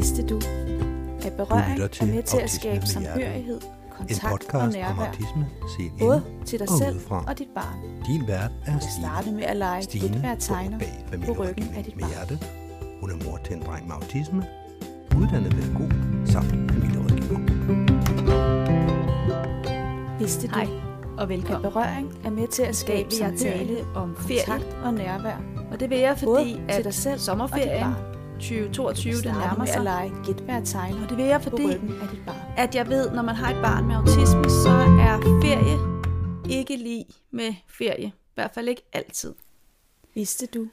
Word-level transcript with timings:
Vidste 0.00 0.22
du, 0.26 0.36
at 1.26 1.32
berøring 1.32 1.92
til 1.92 2.10
er 2.10 2.14
med 2.14 2.22
til 2.22 2.38
at 2.38 2.50
skabe 2.50 2.86
samhørighed, 2.86 3.60
En 3.60 4.06
kontakt 4.06 4.24
og 4.24 4.30
podcast 4.40 4.54
om 4.64 4.72
nærvær, 4.72 5.06
autisme 5.06 5.46
set 5.78 5.92
både 5.98 6.22
til 6.46 6.58
dig 6.58 6.70
og 6.70 6.78
selv 6.78 6.96
udefra. 6.96 7.24
og 7.28 7.38
dit 7.38 7.48
barn. 7.54 7.76
Din 8.06 8.28
vært 8.28 8.50
er 8.66 8.72
kan 8.72 8.80
starte 9.00 9.22
Stine. 9.22 9.36
med 9.36 9.44
at 9.44 9.56
lege 9.56 9.82
Stine 9.82 10.08
gætvær 10.08 10.34
står 10.34 10.54
tegner 10.54 10.78
bag 10.78 11.20
på 11.26 11.32
ryggen 11.32 11.68
af 11.76 11.84
dit 11.84 12.00
barn. 12.00 12.10
hjerte. 12.10 12.38
Hun 13.00 13.10
er 13.10 13.24
mor 13.24 13.36
til 13.44 13.56
en 13.56 13.62
dreng 13.62 13.86
med 13.86 13.94
autisme, 13.94 14.42
uddannet 15.16 15.52
pædagog 15.56 15.90
samt 16.26 16.46
familierådgiver. 16.72 17.40
Vidste 20.18 20.46
du, 20.48 20.54
Hej 20.54 20.68
og 21.18 21.22
at 21.22 21.28
velkommen. 21.28 21.62
berøring 21.70 22.12
er 22.24 22.30
med 22.30 22.48
til 22.48 22.62
at 22.62 22.76
skabe 22.76 23.08
vil 23.10 23.18
jeg 23.18 23.32
samhørighed, 23.38 23.76
tale 23.76 23.84
om 23.94 24.16
ferie, 24.16 24.40
kontakt 24.46 24.74
og 24.84 24.94
nærvær, 24.94 25.36
og 25.72 25.80
det 25.80 25.90
vil 25.90 25.98
jeg, 25.98 26.16
både 26.24 26.38
fordi 26.40 26.52
til 26.54 26.78
at 26.78 26.84
dig 26.84 26.94
selv 26.94 27.12
og 27.12 27.18
dit 27.18 27.24
sommerferien 27.24 27.80
barn. 27.94 28.19
2022 28.40 29.12
Du 29.12 29.16
den 29.18 29.22
kan 29.22 29.34
starte 29.34 29.48
nærmer 29.48 29.64
sig. 29.64 29.82
lege 29.82 30.12
gætvær 30.24 30.60
tegner 30.60 31.02
Og 31.02 31.08
det 31.08 31.16
vil 31.16 31.24
jeg, 31.26 31.42
fordi 31.42 31.62
af 31.64 31.78
dit 32.12 32.20
barn. 32.26 32.36
at 32.56 32.74
jeg 32.74 32.88
ved, 32.88 33.10
når 33.10 33.22
man 33.22 33.34
har 33.34 33.50
et 33.56 33.62
barn 33.62 33.86
med 33.86 33.94
autisme, 33.96 34.44
så 34.50 34.70
er 35.00 35.20
ferie 35.42 35.78
ikke 36.58 36.76
lige 36.76 37.04
med 37.30 37.54
ferie. 37.68 38.06
I 38.06 38.12
hvert 38.34 38.50
fald 38.54 38.68
ikke 38.68 38.82
altid. 38.92 39.34
Vidste 40.14 40.46
du, 40.46 40.66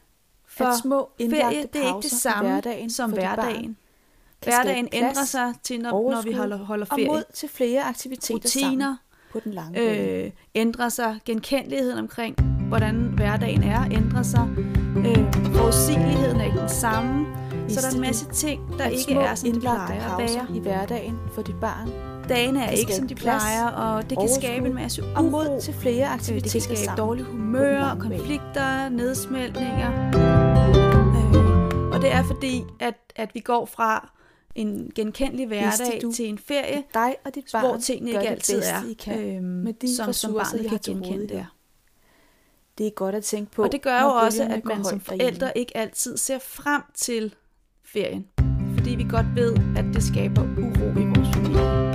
For 0.48 0.66
at 0.66 0.80
små 0.80 1.10
ferie, 1.20 1.64
det 1.74 1.84
er 1.84 1.88
ikke 1.96 2.02
det 2.04 2.12
samme 2.12 2.50
hverdagen 2.52 2.90
som 2.90 3.12
hverdagen. 3.12 3.78
Hverdagen 4.44 4.88
plads 4.92 5.04
ændrer 5.04 5.26
sig 5.26 5.54
til, 5.64 5.80
når, 5.82 6.12
når 6.12 6.22
vi 6.22 6.32
holder, 6.32 6.58
holder 6.58 6.86
og 6.90 6.96
ferie. 6.96 7.08
mod 7.08 7.24
til 7.34 7.50
flere 7.50 7.84
aktiviteter 7.84 8.50
sammen 8.50 8.70
Rutiner 8.72 8.96
på 9.32 9.40
den 9.40 9.54
lange 9.54 9.74
bane. 9.74 10.08
øh, 10.26 10.32
ændrer 10.56 10.90
sig. 10.90 11.20
Genkendeligheden 11.26 12.00
omkring, 12.00 12.36
hvordan 12.68 12.96
hverdagen 12.96 13.64
er, 13.64 13.86
ændrer 13.92 14.24
sig. 14.24 14.48
Øh, 14.98 15.34
forudsigeligheden 15.56 16.42
er 16.42 16.46
ikke 16.46 16.60
den 16.60 16.70
samme. 16.70 17.37
Så 17.70 17.82
der 17.82 17.88
er 17.88 17.92
en 17.96 18.02
masse 18.02 18.26
ting, 18.34 18.62
der 18.78 18.84
at 18.86 18.92
ikke 18.92 19.14
er, 19.14 19.36
som 19.36 19.52
de 19.52 19.60
plejer 19.60 20.18
at 20.18 20.20
være. 20.20 20.56
i 20.56 20.60
hverdagen 20.60 21.20
for 21.34 21.42
dit 21.42 21.60
barn 21.62 21.92
Dagene 22.30 22.64
er 22.64 22.70
ikke, 22.70 22.94
som 22.94 23.08
de 23.08 23.16
plads, 23.16 23.44
plejer, 23.44 23.68
og 23.68 24.10
det 24.10 24.20
kan 24.20 24.30
skabe 24.42 24.68
en 24.68 24.74
masse 24.74 25.04
og 25.16 25.26
uro. 25.26 25.60
til 25.62 25.74
flere 25.74 25.96
Øh, 25.96 26.02
Det 26.02 26.14
aktiviteter 26.14 26.52
kan 26.52 26.62
skabe 26.62 26.78
sammen. 26.78 26.98
dårlig 26.98 27.24
humør, 27.26 27.88
bane. 27.90 28.00
konflikter, 28.02 28.90
nedsmeltninger. 28.90 29.92
Øh, 30.08 31.92
og 31.96 32.02
det 32.02 32.12
er 32.12 32.24
fordi, 32.24 32.64
at, 32.80 32.96
at 33.16 33.30
vi 33.34 33.40
går 33.40 33.66
fra 33.66 34.10
en 34.56 34.92
genkendelig 34.96 35.48
hverdag 35.48 36.00
du, 36.02 36.12
til 36.12 36.30
en 36.30 36.38
ferie, 36.38 36.84
Dig 36.94 37.16
og 37.26 37.36
dit 37.36 37.46
barn 37.52 37.66
hvor 37.66 37.78
tingene 37.78 38.10
ikke 38.12 38.30
altid 38.30 38.56
bedste, 38.56 38.72
er, 38.72 38.84
I 38.90 38.94
kan, 38.94 39.36
øhm, 39.36 39.44
med 39.44 39.74
de 39.74 39.96
som, 39.96 40.14
som 40.14 40.34
barnet 40.34 40.70
kan 40.70 40.80
genkende 40.86 41.28
det. 41.28 41.46
Det 42.78 42.88
er 42.88 42.92
godt 42.92 43.16
at 43.16 43.24
tænke 43.24 43.52
på, 43.52 43.64
Og 43.64 43.72
det 43.72 43.82
gør 43.82 44.02
jo 44.02 44.08
også, 44.08 44.44
at 44.44 44.66
man 44.66 44.84
som 44.84 45.00
forældre 45.00 45.58
ikke 45.58 45.78
altid 45.78 46.18
ser 46.18 46.40
frem 46.40 46.82
til 46.96 47.36
ferien. 47.94 48.26
Fordi 48.78 48.96
vi 48.96 49.06
godt 49.10 49.36
ved, 49.36 49.56
at 49.78 49.86
det 49.94 50.04
skaber 50.04 50.42
uro 50.42 51.00
i 51.00 51.06
vores 51.06 51.30
familie. 51.34 51.88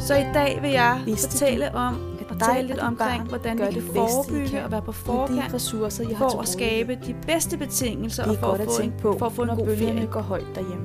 Så 0.00 0.14
i 0.14 0.26
dag 0.34 0.58
vil 0.62 0.70
jeg 0.70 1.02
Vidste 1.06 1.30
fortælle 1.30 1.74
om 1.74 1.94
at 2.20 2.26
og 2.30 2.40
dig 2.40 2.64
lidt 2.64 2.78
omkring, 2.78 3.28
hvordan 3.28 3.58
vi 3.58 3.72
kan 3.72 3.82
forebygge 3.82 4.48
kan 4.48 4.64
og 4.64 4.70
være 4.70 4.82
på 4.82 4.92
forkant 4.92 5.50
de 5.50 5.54
ressourcer, 5.54 6.04
I 6.04 6.12
har 6.12 6.18
for 6.18 6.30
til 6.30 6.38
at 6.38 6.48
skabe 6.48 6.98
de 7.06 7.14
bedste 7.26 7.58
betingelser 7.58 8.30
og 8.30 8.36
for 8.36 8.46
at 8.46 8.60
at 8.60 8.66
få, 8.66 8.80
tænke 8.80 8.94
en, 8.94 9.00
på, 9.00 9.18
for 9.18 9.26
at 9.26 9.32
få 9.32 9.42
en 9.42 9.48
god 9.48 9.76
ferie. 9.76 10.06
går 10.06 10.20
højt 10.20 10.46
derhjemme. 10.54 10.84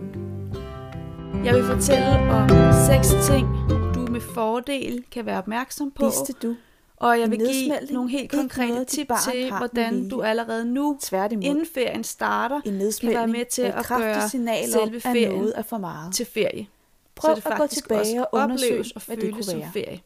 Jeg 1.46 1.56
vil 1.56 1.64
fortælle 1.64 2.20
om 2.32 2.50
seks 2.88 3.28
ting, 3.28 3.48
du 3.96 4.12
med 4.12 4.22
fordel 4.22 5.04
kan 5.12 5.26
være 5.26 5.38
opmærksom 5.38 5.92
på. 5.92 6.06
Vidste 6.06 6.34
du, 6.48 6.56
Og 7.04 7.20
jeg 7.20 7.32
vil 7.32 7.40
give 7.40 7.74
nogle 7.92 8.10
helt 8.10 8.32
konkrete 8.32 8.70
noget, 8.70 8.92
dit 8.92 8.98
tip 8.98 9.08
barn 9.08 9.32
til, 9.32 9.54
hvordan 9.58 9.96
vilje? 9.96 10.10
du 10.10 10.22
allerede 10.22 10.66
nu, 10.66 10.98
tværtimod, 11.02 11.44
inden 11.44 11.66
ferien 11.74 12.04
starter, 12.04 12.62
kan 12.62 13.14
være 13.14 13.28
med 13.28 13.46
til 13.46 13.62
at 13.62 13.86
gøre 13.88 14.30
signal 14.30 14.72
selve 14.72 14.84
om, 14.84 14.94
at 14.96 15.02
ferien 15.02 15.32
noget 15.32 15.54
er 15.56 15.62
for 15.62 15.78
meget. 15.78 16.14
til 16.14 16.26
ferie. 16.26 16.68
Prøv 17.16 17.36
så 17.36 17.42
det 17.46 17.52
at 17.52 17.58
gå 17.58 17.68
tilbage 17.68 18.28
og 18.28 18.44
undersøge, 18.44 18.86
og 18.96 19.02
hvad 19.06 19.18
det 19.18 19.34
kunne 19.34 19.44
som 19.44 19.60
være. 19.60 19.70
ferie. 19.74 20.00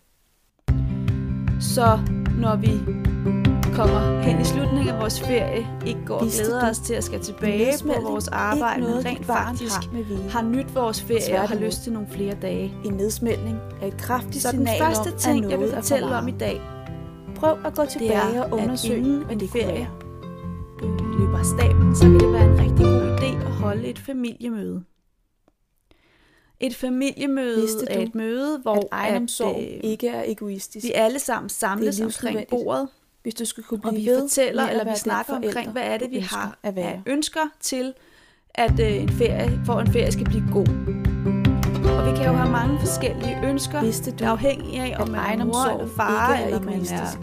Så 1.61 1.99
når 2.37 2.55
vi 2.55 2.71
kommer 3.73 4.21
hen 4.21 4.41
i 4.41 4.45
slutningen 4.45 4.89
af 4.89 4.99
vores 5.01 5.19
ferie, 5.19 5.67
ikke 5.85 6.05
går 6.05 6.15
og 6.15 6.27
glæder 6.27 6.69
os 6.69 6.79
til 6.79 6.93
at 6.93 7.03
skal 7.03 7.19
tilbage 7.19 7.73
på 7.83 8.01
vores 8.01 8.27
arbejde, 8.27 8.81
men 8.81 9.05
rent 9.05 9.25
faktisk 9.25 9.75
har 9.75 10.29
har 10.29 10.41
nyt 10.41 10.75
vores 10.75 11.01
ferie 11.01 11.41
og 11.41 11.49
har 11.49 11.55
lyst 11.55 11.83
til 11.83 11.93
nogle 11.93 12.07
flere 12.11 12.35
dage. 12.41 12.73
En 12.85 12.93
nedsmeltning 12.93 13.57
er 13.81 13.87
et 13.87 13.97
kraftigt 13.97 14.41
Så 14.41 14.51
den 14.51 14.67
signal 14.67 14.79
første 14.79 15.13
om, 15.13 15.17
ting, 15.19 15.51
jeg 15.51 15.59
vil 15.59 15.73
fortælle 15.73 16.15
om 16.15 16.27
i 16.27 16.31
dag, 16.31 16.61
Prøv 17.37 17.57
at 17.65 17.75
gå 17.75 17.85
tilbage 17.85 18.13
er, 18.13 18.43
og 18.43 18.51
undersøge, 18.51 18.97
inden 18.97 19.41
en 19.41 19.49
ferie, 19.49 19.89
løber 21.19 21.39
af 21.39 21.45
stablen, 21.45 21.95
så 21.95 22.03
kan 22.03 22.19
det 22.19 22.33
være 22.33 22.45
en 22.45 22.59
rigtig 22.59 22.85
god 22.85 23.17
idé 23.17 23.45
at 23.45 23.51
holde 23.51 23.87
et 23.87 23.99
familiemøde. 23.99 24.83
Et 26.59 26.75
familiemøde 26.75 27.61
Vidste 27.61 27.85
er 27.89 27.95
du, 27.95 28.01
et 28.01 28.15
møde, 28.15 28.59
hvor 28.59 28.75
At 28.75 28.87
egenomsorg 28.91 29.55
at, 29.55 29.63
øh, 29.63 29.79
ikke 29.83 30.07
er 30.07 30.23
egoistisk. 30.27 30.85
vi 30.85 30.91
alle 30.91 31.19
sammen 31.19 31.49
samles 31.49 32.01
omkring 32.01 32.47
bordet, 32.49 32.87
Hvis 33.23 33.33
du 33.33 33.45
skal 33.45 33.63
kunne 33.63 33.79
og 33.83 33.89
blive 33.89 34.05
vi 34.05 34.09
ved 34.09 34.21
fortæller, 34.21 34.67
eller 34.67 34.83
vi 34.83 34.95
snakker 34.95 35.33
omkring, 35.33 35.71
hvad 35.71 35.83
er 35.83 35.97
det, 35.97 36.07
du 36.07 36.11
vi 36.11 36.19
har 36.19 36.59
at 36.63 36.75
være. 36.75 36.91
af 36.91 37.01
ønsker 37.05 37.49
til, 37.61 37.93
at 38.49 38.79
øh, 38.79 38.95
en 38.95 39.09
ferie, 39.09 39.61
for 39.65 39.79
en 39.79 39.93
ferie 39.93 40.11
skal 40.11 40.25
blive 40.25 40.43
god. 40.53 41.06
Og 41.99 42.05
vi 42.11 42.17
kan 42.17 42.25
jo 42.25 42.33
have 42.33 42.51
mange 42.51 42.79
forskellige 42.79 43.39
ønsker, 43.43 43.81
Vidste 43.81 44.11
du, 44.11 44.25
afhængig 44.25 44.79
af, 44.79 44.95
om 44.99 45.09
man 45.09 45.41
er 45.41 45.45
mor 45.45 45.71
eller 45.71 45.87
far, 45.95 46.33
er 46.33 46.45
eller 46.45 46.61
man 46.61 46.81
er 46.81 47.17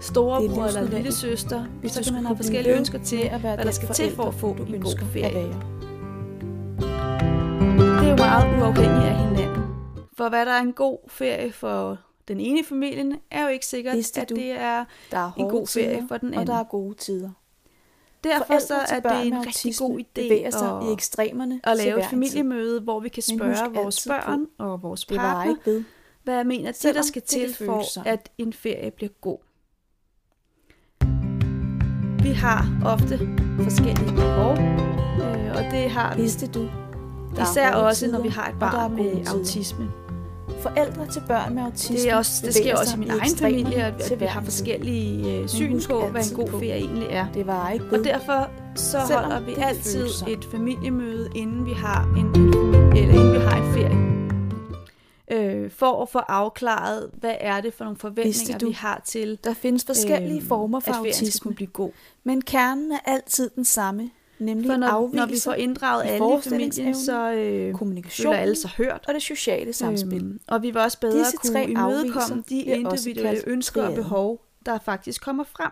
storebror 0.00 0.64
eller 0.66 0.82
lille 0.82 1.12
søster. 1.12 1.64
Hvis 1.80 1.92
Så 1.92 2.04
kan 2.04 2.14
man 2.14 2.26
have 2.26 2.36
forskellige 2.36 2.76
ønsker 2.76 2.98
til, 2.98 3.16
at 3.32 3.42
være 3.42 3.54
hvad 3.54 3.64
der 3.64 3.70
skal 3.70 3.88
til 3.88 4.14
for 4.16 4.22
at 4.22 4.34
få 4.34 4.56
du 4.56 4.62
en 4.62 4.80
god 4.80 4.98
ferie. 5.12 5.56
Det 8.00 8.06
er 8.06 8.10
jo 8.10 8.16
meget 8.16 8.60
uafhængigt 8.60 9.04
af 9.04 9.16
hinanden. 9.16 9.62
For 10.16 10.28
hvad 10.28 10.46
der 10.46 10.52
er 10.52 10.60
en 10.60 10.72
god 10.72 10.98
ferie 11.08 11.52
for 11.52 11.98
den 12.28 12.40
ene 12.40 12.60
i 12.60 12.64
familien, 12.68 13.16
er 13.30 13.42
jo 13.42 13.48
ikke 13.48 13.66
sikkert, 13.66 13.96
Vidste 13.96 14.20
at 14.20 14.28
det 14.28 14.50
er 14.60 14.84
Der 15.10 15.18
er 15.18 15.30
en 15.36 15.48
god 15.48 15.66
ferie 15.66 16.04
for 16.08 16.16
den 16.16 16.28
og 16.34 16.40
anden. 16.40 16.54
der 16.54 16.60
er 16.60 16.64
gode 16.64 16.94
tider. 16.94 17.30
Derfor 18.24 18.44
Forældre 18.46 18.66
så 18.66 18.74
er 18.74 19.00
det 19.00 19.26
en 19.26 19.46
rigtig 19.46 19.74
god 19.78 20.00
idé 20.00 20.50
sig 20.50 20.78
at, 20.78 20.88
i 20.88 20.92
ekstremerne 20.92 21.60
at 21.64 21.76
lave 21.76 22.00
et 22.00 22.06
familiemøde, 22.06 22.80
hvor 22.80 23.00
vi 23.00 23.08
kan 23.08 23.22
spørge 23.22 23.74
vores 23.74 24.06
på, 24.06 24.08
børn 24.08 24.46
og 24.58 24.82
vores 24.82 25.04
tid. 25.04 25.08
Det 25.08 25.20
partner, 25.20 25.50
ikke 25.50 25.84
hvad 26.24 26.44
mener 26.44 26.72
de, 26.72 26.78
Selvom 26.78 26.94
der 26.94 27.02
skal 27.02 27.22
det 27.22 27.28
til 27.28 27.54
for, 27.54 27.82
sådan. 27.82 28.12
at 28.12 28.30
en 28.38 28.52
ferie 28.52 28.90
bliver 28.90 29.10
god. 29.20 29.38
Vi 32.22 32.30
har 32.32 32.66
ofte 32.84 33.18
forskellige 33.62 34.14
behov, 34.14 34.52
øh, 34.52 35.56
og 35.56 35.62
det 35.70 35.90
har 35.90 36.16
vi 36.16 36.22
Vidste 36.22 36.46
du, 36.46 36.68
der 37.36 37.50
især 37.50 37.74
også, 37.74 38.06
når 38.10 38.22
vi 38.22 38.28
har 38.28 38.48
et 38.48 38.54
og 38.54 38.60
barn 38.60 38.94
med 38.94 39.26
autisme. 39.26 40.09
Forældre 40.62 41.06
til 41.06 41.22
børn 41.28 41.54
med 41.54 41.62
autisme 41.62 41.96
Det, 41.96 42.10
er 42.10 42.16
også, 42.16 42.46
det 42.46 42.54
sker 42.54 42.76
også 42.76 42.96
i 42.96 42.98
min 42.98 43.10
egen 43.10 43.36
familie, 43.36 43.82
at, 43.84 44.10
at 44.12 44.20
vi 44.20 44.24
har 44.24 44.42
forskellige 44.42 45.38
øh, 45.38 45.48
syn 45.48 45.80
på, 45.90 46.06
hvad 46.06 46.30
en 46.30 46.36
god 46.36 46.60
ferie 46.60 46.74
egentlig 46.74 47.08
er. 47.10 47.26
Det 47.34 47.46
var 47.46 47.70
ikke 47.70 47.84
ved. 47.84 47.98
Og 47.98 48.04
derfor 48.04 48.50
så 48.74 48.98
Selvom 49.06 49.24
holder 49.24 49.40
vi 49.40 49.54
altid 49.58 50.06
et 50.28 50.44
familiemøde, 50.50 51.30
inden 51.34 51.66
vi 51.66 51.72
har 51.72 52.14
en, 52.16 52.26
en 52.26 52.96
eller 52.96 53.14
inden 53.14 53.32
vi 53.32 53.38
har 53.38 53.66
en 53.66 53.74
ferie. 53.74 54.10
Øh, 55.32 55.70
for 55.70 56.02
at 56.02 56.08
få 56.08 56.18
afklaret, 56.18 57.10
hvad 57.12 57.34
er 57.40 57.60
det 57.60 57.74
for 57.74 57.84
nogle 57.84 57.98
forventninger, 57.98 58.58
du, 58.58 58.66
vi 58.66 58.72
har 58.72 59.02
til, 59.04 59.38
Der 59.44 59.54
findes 59.54 59.84
forskellige 59.84 60.40
øhm, 60.40 60.48
former 60.48 60.80
for 60.80 60.92
at 60.92 60.98
autisme, 60.98 61.42
kunne 61.42 61.54
blive 61.54 61.70
god. 61.70 61.90
men 62.24 62.42
kernen 62.42 62.92
er 62.92 62.98
altid 63.04 63.50
den 63.56 63.64
samme, 63.64 64.10
nemlig 64.40 64.66
For 64.66 64.76
når, 64.76 65.10
når 65.12 65.26
vi 65.26 65.36
får 65.44 65.54
inddraget 65.54 66.04
alle 66.06 66.38
i 66.38 66.42
familien, 66.48 66.94
så 66.94 67.32
øh, 67.32 67.74
kommunikation 67.74 68.24
føler 68.24 68.38
alle 68.42 68.56
sig 68.56 68.70
hørt. 68.70 69.04
og 69.08 69.14
det 69.14 69.22
sociale 69.22 69.72
samspil. 69.72 70.22
Øhm, 70.22 70.40
og 70.48 70.62
vi 70.62 70.66
vil 70.66 70.80
også 70.80 71.00
bedre 71.00 71.18
Disse 71.18 71.36
kunne 71.36 71.64
imødekomme 71.64 72.44
de 72.48 72.62
individuelle 72.62 73.42
ønsker 73.46 73.82
og 73.82 73.94
behov, 73.94 74.44
der 74.66 74.78
faktisk 74.78 75.22
kommer 75.22 75.44
frem. 75.44 75.70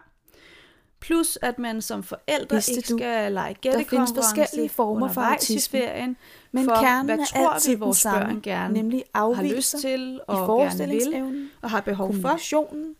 Plus 1.00 1.38
at 1.42 1.58
man 1.58 1.82
som 1.82 2.02
forældre 2.02 2.56
Vidste 2.56 2.72
ikke 2.72 2.88
du, 2.88 2.98
skal 2.98 3.32
lege 3.32 3.48
findes 3.48 3.60
gættekonkurrence 3.60 4.14
forskellige 4.14 4.68
former 4.68 5.08
for 5.08 5.20
autisme, 5.20 5.78
i 5.78 5.82
ferien, 5.82 6.16
Men 6.52 6.64
for 6.64 6.74
kernen 6.74 7.06
hvad 7.06 7.18
er 7.18 7.24
tror 7.24 7.50
altid 7.50 7.70
vi, 7.70 7.80
vores 7.80 7.96
samme, 7.96 8.26
børn 8.26 8.40
gerne 8.42 8.74
nemlig 8.74 9.04
har 9.14 9.42
lyst 9.42 9.76
til 9.80 10.14
i 10.14 10.18
og 10.26 10.36
gerne 10.36 10.40
vil 10.40 10.46
forestillingsevnen, 10.46 11.50
og 11.62 11.70
har 11.70 11.80
behov 11.80 12.14
for. 12.22 12.38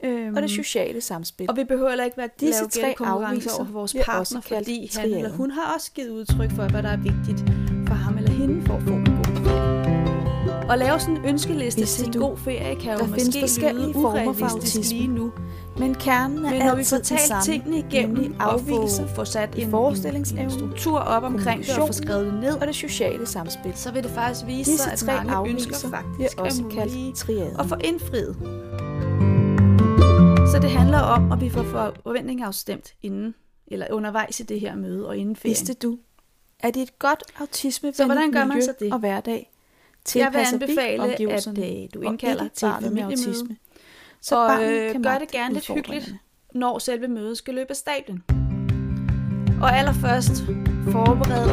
Øhm, 0.03 0.37
og 0.37 0.43
det 0.43 0.51
sociale 0.51 1.01
samspil. 1.01 1.51
og 1.51 1.57
vi 1.57 1.65
behøver 1.65 1.89
heller 1.89 2.05
ikke 2.05 2.17
være 2.17 2.29
Disse 2.41 2.61
lave 2.61 2.69
tre 2.69 2.95
afvigelser 3.07 3.55
over 3.57 3.65
for 3.65 3.73
vores 3.73 3.97
partner, 4.05 4.41
fordi 4.41 4.91
han 4.97 5.13
eller 5.13 5.31
hun 5.31 5.51
har 5.51 5.75
også 5.75 5.93
givet 5.93 6.11
udtryk 6.11 6.51
for, 6.51 6.69
hvad 6.69 6.83
der 6.83 6.89
er 6.89 6.97
vigtigt 6.97 7.45
for 7.87 7.95
ham 7.95 8.17
eller 8.19 8.31
hende 8.31 8.67
for 8.67 8.75
at 8.75 8.83
få 8.83 8.91
en 8.91 9.07
god 9.07 9.45
ferie. 9.45 10.73
At 10.73 10.79
lave 10.79 11.01
sådan 11.01 11.17
en 11.17 11.25
ønskeliste 11.25 11.81
Vidste 11.81 12.03
til 12.03 12.07
en 12.07 12.13
du, 12.13 12.21
god 12.21 12.37
ferie 12.37 12.75
kan 12.81 12.93
jo 12.93 12.99
der 12.99 13.07
findes 13.07 13.41
måske 13.41 13.73
lyde 13.73 13.97
urealistisk 13.97 14.91
lige 14.91 15.07
nu. 15.07 15.33
Men 15.79 15.95
kernen 15.95 16.45
er 16.45 16.51
Men 16.51 16.63
når 16.67 16.75
vi 16.75 16.85
får 16.85 16.99
talt 16.99 17.45
tingene 17.45 17.79
igennem 17.79 18.17
nemlig 18.17 18.41
og 18.41 18.53
afvigelser 18.53 19.07
få, 19.07 19.15
få 19.15 19.25
sat 19.25 19.55
i 19.55 19.63
en, 19.63 19.75
en, 19.75 20.39
en 20.39 20.51
struktur 20.51 20.99
op 20.99 21.23
omkring 21.23 21.61
det 21.61 21.71
og 21.71 21.75
få 21.75 21.81
kommunikation 21.81 21.93
skrevet 21.93 22.27
det 22.33 22.41
ned, 22.41 22.55
og 22.61 22.67
det 22.67 22.75
sociale 22.75 23.27
samspil. 23.27 23.73
så 23.75 23.93
vil 23.93 24.03
det 24.03 24.11
faktisk 24.11 24.47
vise 24.47 24.71
Disse 24.71 24.99
sig, 24.99 25.13
at 25.13 25.27
mange 25.27 25.51
ønsker 25.51 25.89
faktisk 25.89 26.39
også 26.39 26.61
er 26.61 26.65
mulige 26.65 26.81
kaldt 26.81 27.17
triaden. 27.17 27.61
at 27.61 27.67
få 27.67 27.75
indfriet. 27.85 28.37
Så 30.53 30.59
det 30.63 30.71
handler 30.71 30.99
om, 30.99 31.33
at 31.33 31.41
vi 31.41 31.51
får 31.51 31.63
forventninger 31.63 32.47
afstemt 32.47 32.95
inden, 33.03 33.35
eller 33.67 33.87
undervejs 33.91 34.41
i 34.41 34.43
det 34.43 34.61
her 34.61 34.77
møde 34.77 35.09
og 35.09 35.17
inden 35.17 35.37
ferien. 35.37 35.51
Vidste 35.51 35.75
du, 35.75 35.99
Er 36.63 36.71
det 36.71 36.83
et 36.83 36.99
godt 36.99 37.23
autisme 37.41 37.93
Så 37.93 38.05
hvordan 38.05 38.33
gør 38.33 38.45
man 38.45 38.63
så 38.63 38.75
det? 38.81 38.93
og 38.93 38.99
hverdag? 38.99 39.51
Jeg 40.15 40.33
vil 40.33 40.33
Tilpasser 40.33 40.59
vi 40.59 40.65
anbefale, 40.65 41.05
at 41.05 41.11
omgivelserne 41.11 41.67
øh, 41.67 41.89
du 41.95 41.99
og 41.99 42.05
indkalder 42.05 42.49
til 42.55 42.69
et 42.69 42.75
familiemøde, 42.75 43.05
autisme? 43.05 43.57
Så 44.23 44.47
og 44.47 44.63
øh, 44.63 44.93
kan 44.93 45.03
gør 45.03 45.19
det 45.19 45.31
gerne 45.31 45.55
lidt 45.55 45.69
hyggeligt, 45.69 46.15
når 46.55 46.79
selve 46.79 47.09
mødet 47.09 47.39
skal 47.39 47.55
løbe 47.55 47.71
af 47.71 47.77
stablen. 47.77 48.25
Og 49.63 49.77
allerførst 49.79 50.43
forbered 50.91 51.49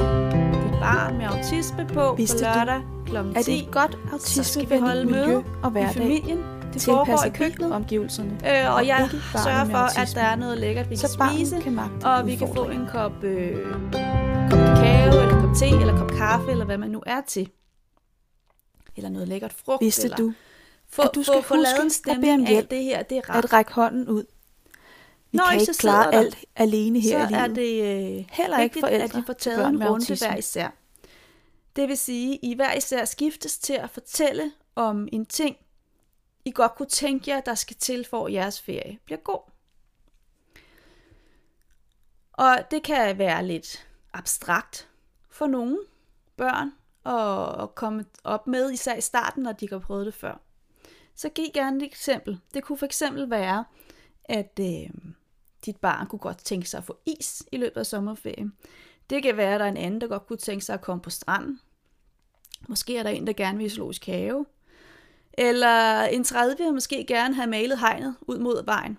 dit 0.64 0.80
barn 0.80 1.18
med 1.18 1.26
autisme 1.26 1.88
på 1.94 2.16
Vidste 2.16 2.38
på 2.38 2.44
lørdag 2.58 2.82
kl. 3.06 3.12
10. 3.12 3.18
Er 3.18 3.44
det 3.44 3.58
et 3.68 3.72
godt 3.72 3.92
vi 4.04 4.10
autismevenligt 4.12 4.82
holde 4.82 5.06
miljø 5.06 5.26
møde 5.26 5.44
og 5.64 5.70
i 5.70 5.72
hverdag? 5.72 5.94
familien. 5.94 6.44
Det 6.74 6.82
foregår 6.82 7.26
i 7.26 7.30
køkkenet. 7.30 7.72
omgivelserne? 7.72 8.32
Øh, 8.32 8.76
og 8.76 8.88
jeg 8.88 9.00
ikke 9.04 9.24
barnet 9.34 9.44
sørger 9.44 9.66
for, 9.66 10.00
at 10.02 10.12
der 10.16 10.22
er 10.22 10.36
noget 10.36 10.58
lækkert, 10.58 10.90
vi 10.90 10.96
kan 10.96 11.10
Så 11.10 11.28
spise. 11.32 11.62
kan 11.62 11.80
Og 12.06 12.28
vi 12.28 12.36
kan 12.36 12.48
få 12.56 12.64
en 12.70 12.88
kop, 12.92 13.24
øh, 13.24 13.64
kop 13.74 13.92
kakao, 14.52 15.22
eller 15.22 15.42
kop 15.42 15.56
te, 15.56 15.66
eller 15.66 15.98
kop 15.98 16.12
kaffe, 16.12 16.52
eller 16.52 16.66
hvad 16.66 16.78
man 16.78 16.90
nu 16.90 17.04
er 17.06 17.22
til. 17.28 17.50
Eller 18.96 19.10
noget 19.10 19.28
lækkert 19.28 19.54
frugt. 19.66 19.82
Vidste 19.82 20.04
eller 20.04 20.18
du, 20.18 20.34
få, 20.90 21.02
at 21.02 21.16
du 21.16 21.24
skal 21.24 21.36
få, 21.36 21.42
få 21.42 21.56
lavet 21.56 21.80
en 21.80 21.86
at 21.86 21.92
stemning 21.92 22.48
af, 22.48 22.68
det 22.68 22.84
her, 22.84 23.04
det 23.04 23.18
er 23.18 23.30
rart. 23.30 23.46
at 23.46 23.54
række 23.54 23.74
hånden 23.74 24.08
ud? 24.08 24.24
Vi 25.32 25.38
Når 25.38 25.46
kan 25.46 25.58
I 25.58 25.62
ikke 25.62 25.74
klare 25.74 26.12
der, 26.12 26.20
alt 26.20 26.46
alene 26.56 27.00
her 27.00 27.10
så 27.10 27.26
i 27.26 27.38
livet. 27.38 27.42
er 27.42 27.48
det 27.48 28.18
øh, 28.20 28.26
Heller 28.32 28.60
ikke 28.60 28.80
forældre 28.80 29.18
at 29.18 29.24
I 29.24 29.26
får 29.26 29.34
taget 29.34 29.68
en 29.68 29.88
runde 29.90 30.16
hver 30.16 30.36
især. 30.36 30.70
Det 31.76 31.90
vil 31.90 31.98
sige, 31.98 32.34
at 32.34 32.40
I 32.42 32.54
hver 32.54 32.74
især 32.74 33.06
skiftes 33.06 33.58
til 33.58 33.74
at 33.74 33.90
fortælle 33.90 34.52
om 34.76 35.08
en 35.12 35.26
ting, 35.26 35.58
I 36.46 36.52
godt 36.52 36.76
kunne 36.76 36.90
tænke 36.90 37.32
jer, 37.32 37.42
der 37.42 37.56
skal 37.56 37.76
til 37.76 38.06
for 38.10 38.26
at 38.26 38.34
jeres 38.34 38.62
ferie 38.62 39.00
bliver 39.06 39.20
god. 39.20 39.52
Og 42.34 42.58
det 42.72 42.84
kan 42.84 43.18
være 43.18 43.46
lidt 43.46 43.88
abstrakt 44.14 44.90
for 45.30 45.48
nogle 45.48 45.78
børn 46.38 46.72
at 47.06 47.64
at 47.64 47.76
komme 47.76 48.06
op 48.24 48.48
med, 48.48 48.72
især 48.72 48.96
i 48.96 49.02
starten, 49.02 49.44
når 49.44 49.52
de 49.52 49.66
ikke 49.66 49.76
har 49.76 49.80
prøvet 49.80 50.06
det 50.06 50.14
før. 50.14 50.42
Så 51.16 51.30
giv 51.30 51.46
gerne 51.54 51.78
et 51.78 51.84
eksempel. 51.84 52.40
Det 52.54 52.64
kunne 52.64 52.78
for 52.78 52.86
eksempel 52.86 53.30
være, 53.30 53.66
at 54.26 54.60
øh, 54.60 54.90
dit 55.66 55.78
barn 55.78 56.08
kunne 56.08 56.20
godt 56.20 56.38
tænke 56.38 56.70
sig 56.70 56.78
at 56.78 56.84
få 56.84 56.98
is 57.06 57.44
i 57.52 57.58
løbet 57.58 57.78
af 57.78 57.86
sommerferien. 57.86 58.54
Det 59.10 59.24
kan 59.24 59.38
være, 59.38 59.54
at 59.54 59.60
der 59.60 59.66
er 59.66 59.70
en 59.70 59.78
anden, 59.78 60.02
der 60.02 60.08
godt 60.08 60.28
kunne 60.28 60.38
tænke 60.38 60.66
sig 60.66 60.74
at 60.74 60.82
komme 60.82 61.02
på 61.02 61.10
stranden. 61.10 61.60
Måske 62.68 62.98
er 62.98 63.04
der 63.04 63.10
en, 63.10 63.28
der 63.28 63.34
gerne 63.34 63.58
vil 63.58 63.68
i 63.68 63.70
zoologisk 63.70 64.06
have. 64.06 64.46
Eller 65.34 66.04
en 66.04 66.24
tredje 66.24 66.58
vil 66.58 66.74
måske 66.74 67.06
gerne 67.08 67.36
have 67.36 67.48
malet 67.48 67.80
hegnet 67.80 68.16
ud 68.22 68.38
mod 68.38 68.66
vejen. 68.66 68.98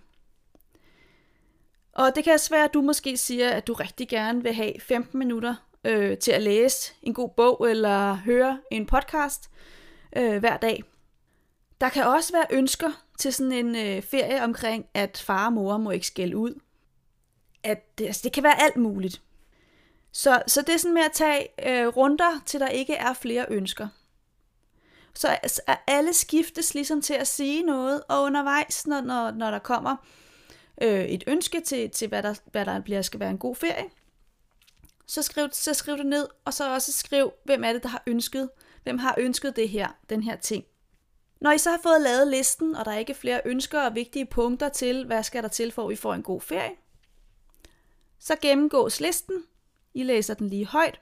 Og 1.93 2.15
det 2.15 2.25
kan 2.25 2.33
også 2.33 2.51
være, 2.51 2.65
at 2.65 2.75
du 2.75 2.81
måske 2.81 3.17
siger, 3.17 3.51
at 3.51 3.67
du 3.67 3.73
rigtig 3.73 4.09
gerne 4.09 4.43
vil 4.43 4.53
have 4.55 4.73
15 4.81 5.19
minutter 5.19 5.55
øh, 5.85 6.19
til 6.19 6.33
at 6.33 6.43
læse 6.43 6.95
en 7.03 7.15
god 7.15 7.31
bog 7.37 7.71
eller 7.71 8.15
høre 8.15 8.61
en 8.71 8.87
podcast 8.87 9.51
øh, 10.17 10.39
hver 10.39 10.57
dag. 10.57 10.85
Der 11.81 11.89
kan 11.89 12.05
også 12.05 12.33
være 12.33 12.47
ønsker 12.51 12.91
til 13.19 13.33
sådan 13.33 13.53
en 13.53 13.77
øh, 13.77 14.03
ferie 14.03 14.43
omkring, 14.43 14.87
at 14.95 15.23
far 15.27 15.47
og 15.47 15.53
mor 15.53 15.79
må 15.79 15.91
ikke 15.91 16.07
skælde 16.07 16.37
ud. 16.37 16.61
At, 17.63 17.85
altså, 18.01 18.21
det 18.25 18.33
kan 18.33 18.43
være 18.43 18.63
alt 18.63 18.77
muligt. 18.77 19.23
Så, 20.13 20.43
så 20.47 20.63
det 20.63 20.75
er 20.75 20.79
sådan 20.79 20.95
med 20.95 21.03
at 21.03 21.13
tage 21.13 21.49
øh, 21.69 21.87
runder, 21.87 22.43
til 22.47 22.61
der 22.61 22.69
ikke 22.69 22.95
er 22.95 23.13
flere 23.13 23.47
ønsker. 23.49 23.89
Så 25.15 25.29
altså, 25.29 25.61
alle 25.87 26.13
skiftes 26.13 26.75
ligesom 26.75 27.03
til 27.03 27.15
at 27.15 27.27
sige 27.27 27.63
noget, 27.63 28.03
og 28.09 28.23
undervejs, 28.23 28.87
når, 28.87 29.01
når, 29.01 29.31
når 29.31 29.51
der 29.51 29.59
kommer 29.59 29.97
øh, 30.83 31.05
et 31.05 31.25
ønske 31.27 31.61
til, 31.61 31.91
til 31.91 32.09
hvad, 32.09 32.23
der, 32.23 32.35
hvad 32.51 32.65
der 32.65 32.81
bliver, 32.81 33.03
skal 33.03 33.21
være 33.21 33.31
en 33.31 33.39
god 33.39 33.57
ferie, 33.57 33.85
så 35.07 35.23
skriv, 35.23 35.49
så 35.53 35.75
skriv 35.75 35.97
det 35.97 36.07
ned, 36.07 36.29
og 36.45 36.55
så 36.55 36.75
også 36.75 36.93
skriv, 36.93 37.33
hvem 37.45 37.65
er 37.65 37.73
det, 37.73 37.83
der 37.83 37.89
har 37.89 38.03
ønsket, 38.07 38.51
hvem 38.83 38.99
har 38.99 39.15
ønsket 39.19 39.57
det 39.57 39.69
her, 39.69 39.89
den 40.11 40.23
her 40.23 40.37
ting. 40.37 40.65
Når 41.41 41.53
I 41.53 41.59
så 41.59 41.71
har 41.71 41.81
fået 41.83 42.01
lavet 42.01 42.29
listen, 42.29 42.75
og 42.75 42.85
der 42.85 42.91
er 42.91 42.99
ikke 42.99 43.15
flere 43.15 43.41
ønsker 43.45 43.81
og 43.81 43.95
vigtige 43.95 44.27
punkter 44.27 44.69
til, 44.69 45.07
hvad 45.07 45.23
skal 45.23 45.43
der 45.43 45.49
til, 45.49 45.73
for 45.73 45.87
at 45.89 45.93
I 45.93 45.97
får 45.97 46.15
en 46.15 46.23
god 46.23 46.41
ferie, 46.41 46.77
så 48.19 48.37
gennemgås 48.43 49.01
listen. 49.01 49.45
I 49.95 50.03
læser 50.03 50.35
den 50.35 50.49
lige 50.49 50.67
højt. 50.67 51.01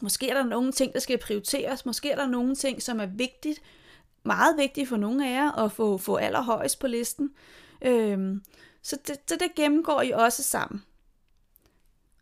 Måske 0.00 0.28
er 0.28 0.34
der 0.34 0.44
nogle 0.44 0.72
ting, 0.72 0.92
der 0.92 1.00
skal 1.00 1.18
prioriteres. 1.18 1.86
Måske 1.86 2.10
er 2.10 2.16
der 2.16 2.26
nogle 2.26 2.54
ting, 2.54 2.82
som 2.82 3.00
er 3.00 3.06
vigtigt, 3.06 3.62
meget 4.22 4.56
vigtigt 4.56 4.88
for 4.88 4.96
nogle 4.96 5.28
af 5.28 5.32
jer 5.32 5.52
at 5.52 5.72
få, 5.72 5.98
få 5.98 6.16
allerhøjst 6.16 6.78
på 6.78 6.86
listen. 6.86 7.34
Øhm, 7.82 8.44
så, 8.82 8.98
det, 9.06 9.20
så 9.26 9.36
det 9.36 9.54
gennemgår 9.56 10.02
I 10.02 10.10
også 10.10 10.42
sammen. 10.42 10.84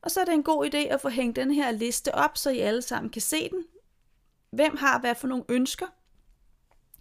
Og 0.03 0.11
så 0.11 0.21
er 0.21 0.25
det 0.25 0.35
en 0.35 0.43
god 0.43 0.67
idé 0.67 0.79
at 0.79 1.01
få 1.01 1.09
hængt 1.09 1.37
den 1.37 1.51
her 1.51 1.71
liste 1.71 2.15
op, 2.15 2.37
så 2.37 2.51
I 2.51 2.59
alle 2.59 2.83
sammen 2.83 3.11
kan 3.11 3.23
se 3.23 3.49
den. 3.49 3.65
Hvem 4.51 4.77
har 4.77 4.99
hvad 4.99 5.15
for 5.15 5.29
nogle 5.29 5.45
ønsker? 5.49 5.87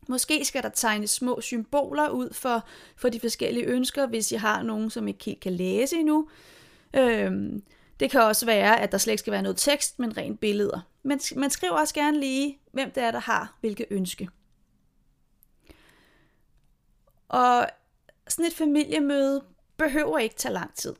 Måske 0.08 0.46
skal 0.46 0.64
der 0.64 0.70
tegnes 0.70 1.10
små 1.10 1.42
symboler 1.42 2.10
ud 2.10 2.34
for, 2.34 2.68
for 2.96 3.10
de 3.10 3.20
forskellige 3.20 3.66
ønsker, 3.66 4.08
hvis 4.08 4.32
I 4.32 4.36
har 4.36 4.64
nogen, 4.64 4.90
som 4.90 5.08
ikke 5.08 5.24
helt 5.24 5.40
kan 5.40 5.54
læse 5.54 5.96
endnu. 5.96 6.30
Øhm, 6.96 7.64
det 8.00 8.12
kan 8.12 8.22
også 8.22 8.46
være, 8.46 8.80
at 8.80 8.92
der 8.92 8.98
slet 8.98 9.12
ikke 9.12 9.20
skal 9.20 9.34
være 9.34 9.42
noget 9.42 9.58
tekst, 9.58 10.00
men 10.00 10.18
rent 10.18 10.40
billeder. 10.40 10.80
Men 11.04 11.20
man 11.36 11.50
skriver 11.50 11.74
også 11.74 11.94
gerne 11.94 12.20
lige, 12.20 12.60
hvem 12.72 12.92
det 12.92 13.04
er, 13.04 13.12
der 13.12 13.20
har 13.20 13.58
hvilke 13.60 13.86
ønske. 13.90 14.30
Og 17.30 17.68
sådan 18.28 18.46
et 18.46 18.54
familiemøde 18.54 19.44
behøver 19.78 20.18
ikke 20.18 20.36
tage 20.36 20.54
lang 20.54 20.74
tid. 20.76 20.96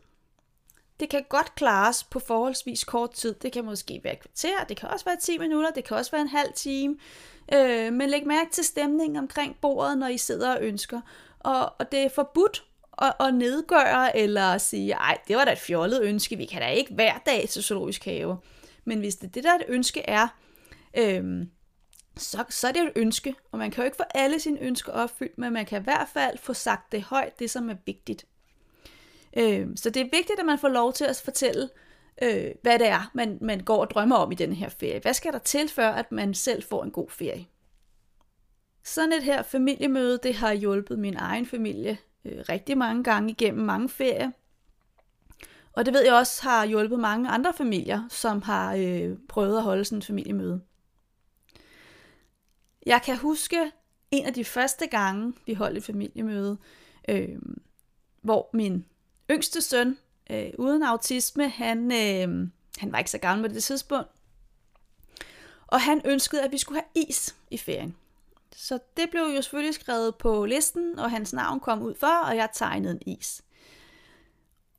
Det 1.02 1.10
kan 1.10 1.24
godt 1.30 1.56
klares 1.56 2.04
på 2.04 2.20
forholdsvis 2.20 2.84
kort 2.84 3.12
tid. 3.12 3.34
Det 3.34 3.52
kan 3.52 3.66
måske 3.66 4.02
være 4.04 4.14
et 4.14 4.20
kvarter, 4.20 4.64
det 4.70 4.78
kan 4.78 4.90
også 4.90 5.06
være 5.06 5.18
10 5.22 5.38
minutter, 5.38 5.72
det 5.72 5.84
kan 5.84 5.98
også 5.98 6.12
være 6.12 6.22
en 6.22 6.28
halv 6.28 6.54
time. 6.56 6.98
Øh, 7.54 7.94
men 7.94 8.10
læg 8.10 8.28
mærke 8.28 8.52
til 8.52 8.64
stemningen 8.64 9.18
omkring 9.18 9.58
bordet, 9.62 9.98
når 9.98 10.08
I 10.08 10.18
sidder 10.18 10.56
og 10.56 10.62
ønsker. 10.62 11.02
Og, 11.40 11.74
og 11.80 11.92
det 11.92 12.00
er 12.00 12.10
forbudt 12.10 12.64
at, 13.02 13.14
at 13.20 13.34
nedgøre 13.34 14.18
eller 14.18 14.58
sige, 14.58 14.94
ej, 14.94 15.18
det 15.28 15.36
var 15.36 15.46
da 15.46 15.52
et 15.52 15.58
fjollet 15.58 16.04
ønske, 16.04 16.36
vi 16.36 16.46
kan 16.46 16.62
da 16.62 16.68
ikke 16.68 16.94
hver 16.94 17.18
dag 17.26 17.50
til 17.50 17.64
zoologisk 17.64 18.06
have. 18.06 18.38
Men 18.86 19.00
hvis 19.00 19.16
det 19.16 19.36
det 19.36 19.44
der 19.44 19.56
et 19.56 19.66
ønske 19.68 20.02
er, 20.02 20.28
øh, 20.98 21.46
så, 22.18 22.44
så 22.50 22.68
er 22.68 22.72
det 22.72 22.80
jo 22.80 22.86
et 22.86 22.94
ønske, 22.96 23.36
og 23.52 23.60
man 23.60 23.72
kan 23.72 23.82
jo 23.82 23.86
ikke 23.86 23.98
få 23.98 24.04
alle 24.16 24.40
sine 24.40 24.60
ønsker 24.60 24.92
opfyldt, 24.92 25.38
men 25.38 25.54
man 25.54 25.66
kan 25.66 25.82
i 25.82 25.84
hvert 25.84 26.08
fald 26.14 26.38
få 26.38 26.54
sagt 26.54 26.92
det 26.92 27.02
højt, 27.02 27.40
det 27.40 27.50
som 27.50 27.70
er 27.70 27.76
vigtigt. 27.86 28.26
Øh, 29.38 29.68
så 29.76 29.90
det 29.90 30.00
er 30.00 30.18
vigtigt, 30.18 30.40
at 30.40 30.46
man 30.46 30.60
får 30.60 30.70
lov 30.70 30.94
til 30.94 31.06
at 31.06 31.22
fortælle, 31.26 31.70
øh, 32.22 32.52
hvad 32.62 32.80
det 32.80 32.88
er, 32.88 33.12
man, 33.14 33.38
man 33.42 33.60
går 33.60 33.78
og 33.78 33.90
drømmer 33.90 34.16
om 34.16 34.32
i 34.32 34.36
den 34.36 34.54
her 34.54 34.70
ferie. 34.70 35.00
Hvad 35.00 35.14
skal 35.14 35.34
der 35.34 35.40
til, 35.40 35.70
før 35.70 35.90
at 35.90 36.12
man 36.12 36.34
selv 36.34 36.64
får 36.64 36.84
en 36.84 36.92
god 36.92 37.10
ferie? 37.10 37.46
Sådan 38.84 39.14
et 39.14 39.24
her 39.24 39.44
familiemøde, 39.44 40.20
det 40.24 40.36
har 40.36 40.54
hjulpet 40.54 41.00
min 41.00 41.16
egen 41.18 41.46
familie 41.46 41.98
øh, 42.26 42.44
rigtig 42.50 42.78
mange 42.78 43.04
gange 43.04 43.32
igennem 43.32 43.66
mange 43.66 43.90
ferier. 43.90 44.32
Og 45.74 45.86
det 45.86 45.94
ved 45.94 46.04
jeg 46.04 46.14
også 46.14 46.44
har 46.44 46.66
hjulpet 46.66 47.00
mange 47.00 47.30
andre 47.30 47.54
familier, 47.54 48.04
som 48.10 48.42
har 48.42 48.76
øh, 48.76 49.18
prøvet 49.30 49.58
at 49.58 49.64
holde 49.64 49.86
sådan 49.86 49.98
et 49.98 50.06
familiemøde. 50.06 50.62
Jeg 52.86 53.02
kan 53.06 53.18
huske 53.18 53.72
en 54.12 54.26
af 54.26 54.34
de 54.34 54.46
første 54.46 54.88
gange, 54.88 55.34
vi 55.46 55.54
holdt 55.54 55.78
et 55.78 55.84
familiemøde, 55.84 56.58
øh, 57.10 57.40
hvor 58.22 58.50
min 58.54 58.86
yngste 59.32 59.62
søn, 59.62 59.98
øh, 60.30 60.52
uden 60.58 60.84
autisme, 60.84 61.50
han, 61.50 61.92
øh, 61.92 62.50
han 62.78 62.92
var 62.92 62.98
ikke 62.98 63.12
så 63.12 63.18
gammel 63.18 63.50
på 63.50 63.54
det 63.54 63.64
tidspunkt, 63.64 64.10
og 65.68 65.82
han 65.82 66.02
ønskede, 66.06 66.42
at 66.42 66.52
vi 66.52 66.58
skulle 66.58 66.82
have 66.82 67.08
is 67.08 67.36
i 67.52 67.58
ferien. 67.58 67.96
Så 68.56 68.80
det 68.98 69.10
blev 69.10 69.22
jo 69.22 69.42
selvfølgelig 69.42 69.76
skrevet 69.76 70.16
på 70.16 70.46
listen, 70.46 71.00
og 71.00 71.12
hans 71.12 71.34
navn 71.34 71.60
kom 71.60 71.82
ud 71.82 71.96
for, 71.96 72.22
og 72.26 72.36
jeg 72.36 72.50
tegnede 72.54 72.94
en 72.94 73.18
is. 73.18 73.42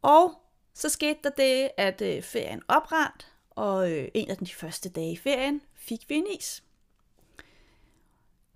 Og 0.03 0.35
så 0.75 0.89
skete 0.89 1.19
der 1.25 1.31
det, 1.31 1.71
at 1.77 2.03
øh, 2.03 2.23
ferien 2.23 2.63
oprandt, 2.69 3.29
og 3.51 3.93
øh, 3.93 4.09
en 4.15 4.31
af 4.31 4.37
de 4.37 4.55
første 4.55 4.89
dage 4.89 5.13
i 5.13 5.17
ferien 5.17 5.61
fik 5.75 6.09
vi 6.09 6.15
en 6.15 6.27
is. 6.39 6.63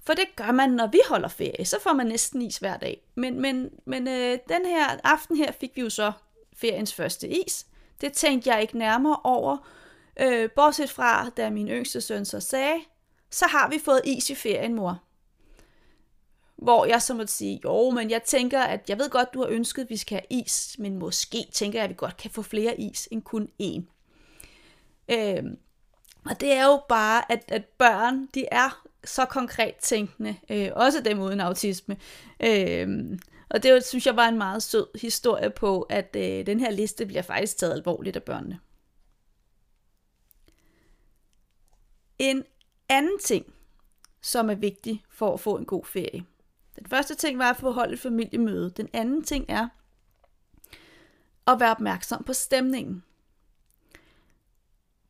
For 0.07 0.15
det 0.15 0.37
gør 0.37 0.53
man, 0.53 0.71
når 0.71 0.87
vi 0.87 1.01
holder 1.09 1.29
ferie. 1.29 1.65
Så 1.65 1.81
får 1.81 1.93
man 1.93 2.07
næsten 2.07 2.43
is 2.43 2.59
hver 2.59 2.77
dag. 2.77 3.03
Men, 3.15 3.41
men, 3.41 3.71
men 3.85 4.09
øh, 4.09 4.39
den 4.49 4.67
her 4.67 4.87
aften 5.05 5.37
her 5.37 5.53
fik 5.53 5.77
vi 5.77 5.81
jo 5.81 5.91
så 5.91 6.13
feriens 6.57 6.95
første 6.95 7.29
is. 7.29 7.67
Det 8.01 8.13
tænkte 8.13 8.51
jeg 8.51 8.63
ikke 8.63 8.79
nærmere 8.79 9.17
over. 9.25 9.69
Øh, 10.21 10.51
bortset 10.51 10.91
fra, 10.91 11.29
da 11.29 11.51
min 11.51 11.69
yngste 11.69 12.01
søn 12.01 12.25
så 12.25 12.41
sagde, 12.41 12.81
så 13.31 13.47
har 13.47 13.69
vi 13.69 13.79
fået 13.79 14.01
is 14.05 14.31
i 14.31 14.35
ferien, 14.35 14.75
mor. 14.75 15.03
Hvor 16.57 16.87
jeg 16.87 17.03
så 17.03 17.15
måtte 17.15 17.33
sige, 17.33 17.61
jo, 17.65 17.91
men 17.91 18.11
jeg 18.11 18.23
tænker, 18.23 18.61
at 18.61 18.91
jeg 18.91 18.99
ved 18.99 19.11
godt, 19.11 19.35
du 19.35 19.41
har 19.41 19.49
ønsket, 19.49 19.83
at 19.83 19.91
vi 19.91 19.97
skal 19.97 20.19
have 20.19 20.43
is, 20.43 20.77
men 20.79 20.99
måske 20.99 21.47
tænker 21.53 21.79
jeg, 21.79 21.85
at 21.85 21.91
vi 21.91 21.95
godt 21.97 22.17
kan 22.17 22.31
få 22.31 22.43
flere 22.43 22.81
is 22.81 23.09
end 23.11 23.23
kun 23.23 23.49
én. 23.63 23.83
Øh, 25.09 25.45
og 26.25 26.41
det 26.41 26.53
er 26.53 26.67
jo 26.67 26.83
bare, 26.89 27.33
at, 27.33 27.45
at 27.49 27.65
børn, 27.65 28.29
de 28.35 28.45
er 28.53 28.87
så 29.07 29.25
konkret 29.25 29.75
tænkende, 29.77 30.37
øh, 30.51 30.71
også 30.73 31.01
dem 31.01 31.21
uden 31.21 31.41
autisme. 31.41 31.97
Øh, 32.41 33.19
og 33.49 33.63
det 33.63 33.85
synes 33.85 34.07
jeg 34.07 34.17
var 34.17 34.29
en 34.29 34.39
meget 34.39 34.63
sød 34.63 34.87
historie 35.01 35.51
på, 35.51 35.83
at 35.83 36.17
øh, 36.17 36.47
den 36.47 36.61
her 36.61 36.71
liste 36.71 37.07
bliver 37.07 37.23
faktisk 37.23 37.59
taget 37.59 37.73
alvorligt 37.73 38.17
af 38.17 38.23
børnene. 38.23 38.61
En 42.19 42.45
anden 42.89 43.19
ting, 43.19 43.55
som 44.21 44.51
er 44.51 44.55
vigtig 44.55 45.05
for 45.11 45.35
at 45.35 45.41
få 45.41 45.57
en 45.57 45.65
god 45.65 45.85
ferie. 45.85 46.25
Den 46.79 46.87
første 46.87 47.15
ting 47.15 47.39
var 47.39 47.51
at 47.51 47.57
få 47.57 47.71
holdt 47.71 47.93
et 47.93 48.01
familiemøde. 48.01 48.71
Den 48.71 48.89
anden 48.93 49.23
ting 49.23 49.45
er 49.49 49.69
at 51.47 51.61
være 51.61 51.71
opmærksom 51.71 52.25
på 52.25 52.33
stemningen. 52.33 53.05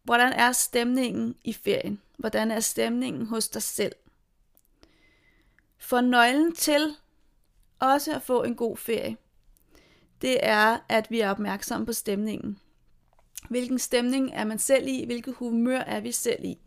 Hvordan 0.03 0.33
er 0.33 0.53
stemningen 0.53 1.37
i 1.45 1.53
ferien? 1.53 2.01
Hvordan 2.17 2.51
er 2.51 2.61
stemningen 2.61 3.27
hos 3.27 3.49
dig 3.49 3.63
selv? 3.63 3.93
For 5.79 6.01
nøglen 6.01 6.55
til 6.55 6.97
også 7.79 8.15
at 8.15 8.23
få 8.23 8.43
en 8.43 8.57
god 8.57 8.77
ferie, 8.77 9.17
det 10.23 10.39
er, 10.43 10.79
at 10.89 11.11
vi 11.11 11.21
er 11.21 11.31
opmærksomme 11.31 11.87
på 11.87 11.93
stemningen. 11.93 12.61
Hvilken 13.51 13.79
stemning 13.79 14.31
er 14.33 14.45
man 14.45 14.59
selv 14.59 14.89
i? 14.89 15.05
Hvilket 15.05 15.35
humør 15.35 15.79
er 15.79 16.01
vi 16.01 16.13
selv 16.13 16.45
i? 16.45 16.59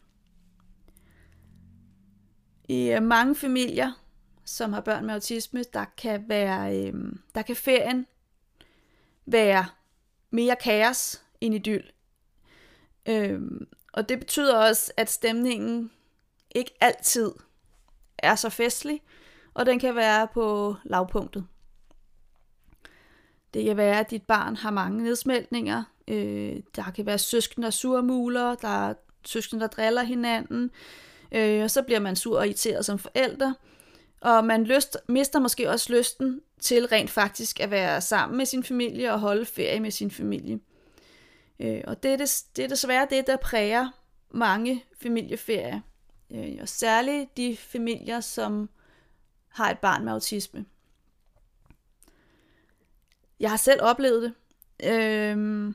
I 2.67 2.91
øh, 2.91 3.03
mange 3.03 3.35
familier, 3.35 3.91
som 4.45 4.73
har 4.73 4.81
børn 4.81 5.05
med 5.05 5.13
autisme, 5.13 5.63
der 5.63 5.85
kan 5.97 6.29
være, 6.29 6.77
øh, 6.77 6.93
der 7.35 7.41
kan 7.41 7.55
ferien 7.55 8.05
være 9.25 9.65
mere 10.29 10.55
kaos 10.55 11.23
end 11.41 11.55
idyll. 11.55 11.91
Øh, 13.05 13.41
og 13.99 14.09
det 14.09 14.19
betyder 14.19 14.55
også, 14.55 14.91
at 14.97 15.09
stemningen 15.09 15.91
ikke 16.55 16.71
altid 16.81 17.31
er 18.17 18.35
så 18.35 18.49
festlig, 18.49 19.01
og 19.53 19.65
den 19.65 19.79
kan 19.79 19.95
være 19.95 20.27
på 20.33 20.75
lavpunktet. 20.83 21.45
Det 23.53 23.65
kan 23.65 23.77
være, 23.77 23.99
at 23.99 24.11
dit 24.11 24.23
barn 24.23 24.55
har 24.55 24.71
mange 24.71 25.03
nedsmeltninger. 25.03 25.83
Øh, 26.07 26.55
der 26.75 26.91
kan 26.95 27.05
være 27.05 27.17
søskende, 27.17 27.65
der 27.65 27.71
surmuler. 27.71 28.55
Der 28.55 28.89
er 28.89 28.93
søskende, 29.25 29.61
der 29.61 29.67
driller 29.67 30.03
hinanden. 30.03 30.71
Øh, 31.31 31.63
og 31.63 31.71
så 31.71 31.81
bliver 31.81 31.99
man 31.99 32.15
sur 32.15 32.37
og 32.37 32.45
irriteret 32.45 32.85
som 32.85 32.99
forælder. 32.99 33.53
Og 34.21 34.45
man 34.45 34.63
lyst, 34.63 34.97
mister 35.07 35.39
måske 35.39 35.69
også 35.69 35.93
lysten 35.93 36.41
til 36.59 36.85
rent 36.85 37.09
faktisk 37.09 37.59
at 37.59 37.71
være 37.71 38.01
sammen 38.01 38.37
med 38.37 38.45
sin 38.45 38.63
familie 38.63 39.13
og 39.13 39.19
holde 39.19 39.45
ferie 39.45 39.79
med 39.79 39.91
sin 39.91 40.11
familie. 40.11 40.59
Øh, 41.59 41.81
og 41.87 42.03
det 42.03 42.13
er, 42.13 42.17
det, 42.17 42.43
det 42.55 42.63
er 42.63 42.67
desværre 42.67 43.07
det, 43.09 43.27
der 43.27 43.37
præger 43.37 43.89
mange 44.29 44.85
familieferier. 45.01 45.81
Øh, 46.31 46.57
og 46.61 46.69
særligt 46.69 47.37
de 47.37 47.57
familier, 47.57 48.19
som 48.19 48.69
har 49.47 49.71
et 49.71 49.79
barn 49.79 50.03
med 50.03 50.13
autisme. 50.13 50.65
Jeg 53.39 53.49
har 53.49 53.57
selv 53.57 53.81
oplevet 53.83 54.21
det. 54.21 54.33
Øh, 54.91 55.73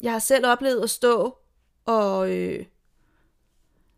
jeg 0.00 0.12
har 0.12 0.18
selv 0.18 0.46
oplevet 0.46 0.82
at 0.82 0.90
stå 0.90 1.38
og 1.84 2.30
øh, 2.30 2.66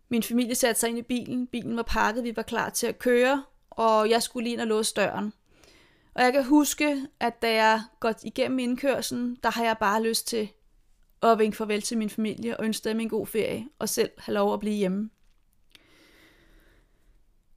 min 0.09 0.23
familie 0.23 0.55
satte 0.55 0.81
sig 0.81 0.89
ind 0.89 0.99
i 0.99 1.03
bilen. 1.03 1.47
Bilen 1.47 1.77
var 1.77 1.83
pakket, 1.83 2.25
vi 2.25 2.37
var 2.37 2.43
klar 2.43 2.71
til 2.71 2.87
at 2.87 2.99
køre, 2.99 3.45
og 3.71 4.11
jeg 4.11 4.23
skulle 4.23 4.45
lige 4.45 4.53
ind 4.53 4.61
og 4.61 4.67
låse 4.67 4.95
døren. 4.95 5.33
Og 6.15 6.23
jeg 6.23 6.33
kan 6.33 6.45
huske, 6.45 7.07
at 7.21 7.43
da 7.43 7.55
jeg 7.55 7.83
går 8.01 8.15
igennem 8.23 8.59
indkørselen, 8.59 9.39
der 9.43 9.51
har 9.51 9.65
jeg 9.65 9.77
bare 9.81 10.03
lyst 10.03 10.29
til 10.29 10.49
at 11.23 11.39
vinke 11.39 11.57
farvel 11.57 11.83
til 11.83 11.99
min 11.99 12.11
familie 12.11 12.57
og 12.57 12.65
ønske 12.65 12.89
dem 12.89 13.01
en 13.01 13.09
god 13.09 13.27
ferie, 13.27 13.69
og 13.79 13.89
selv 13.89 14.11
have 14.19 14.35
lov 14.35 14.55
at 14.55 14.61
blive 14.61 14.75
hjemme. 14.75 15.11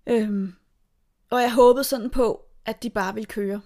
Øhm, 0.08 0.54
og 1.30 1.42
jeg 1.42 1.54
håbede 1.54 1.84
sådan 1.84 2.10
på, 2.10 2.46
at 2.66 2.84
de 2.84 2.90
bare 2.90 3.14
ville 3.14 3.28
køre. 3.28 3.62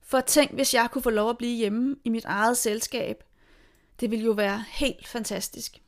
For 0.00 0.20
tænk, 0.20 0.52
hvis 0.54 0.74
jeg 0.74 0.88
kunne 0.92 1.02
få 1.02 1.10
lov 1.10 1.30
at 1.30 1.38
blive 1.38 1.56
hjemme 1.56 1.96
i 2.04 2.08
mit 2.08 2.24
eget 2.24 2.56
selskab. 2.56 3.24
Det 4.00 4.10
ville 4.10 4.24
jo 4.24 4.32
være 4.32 4.64
helt 4.68 5.08
fantastisk. 5.08 5.82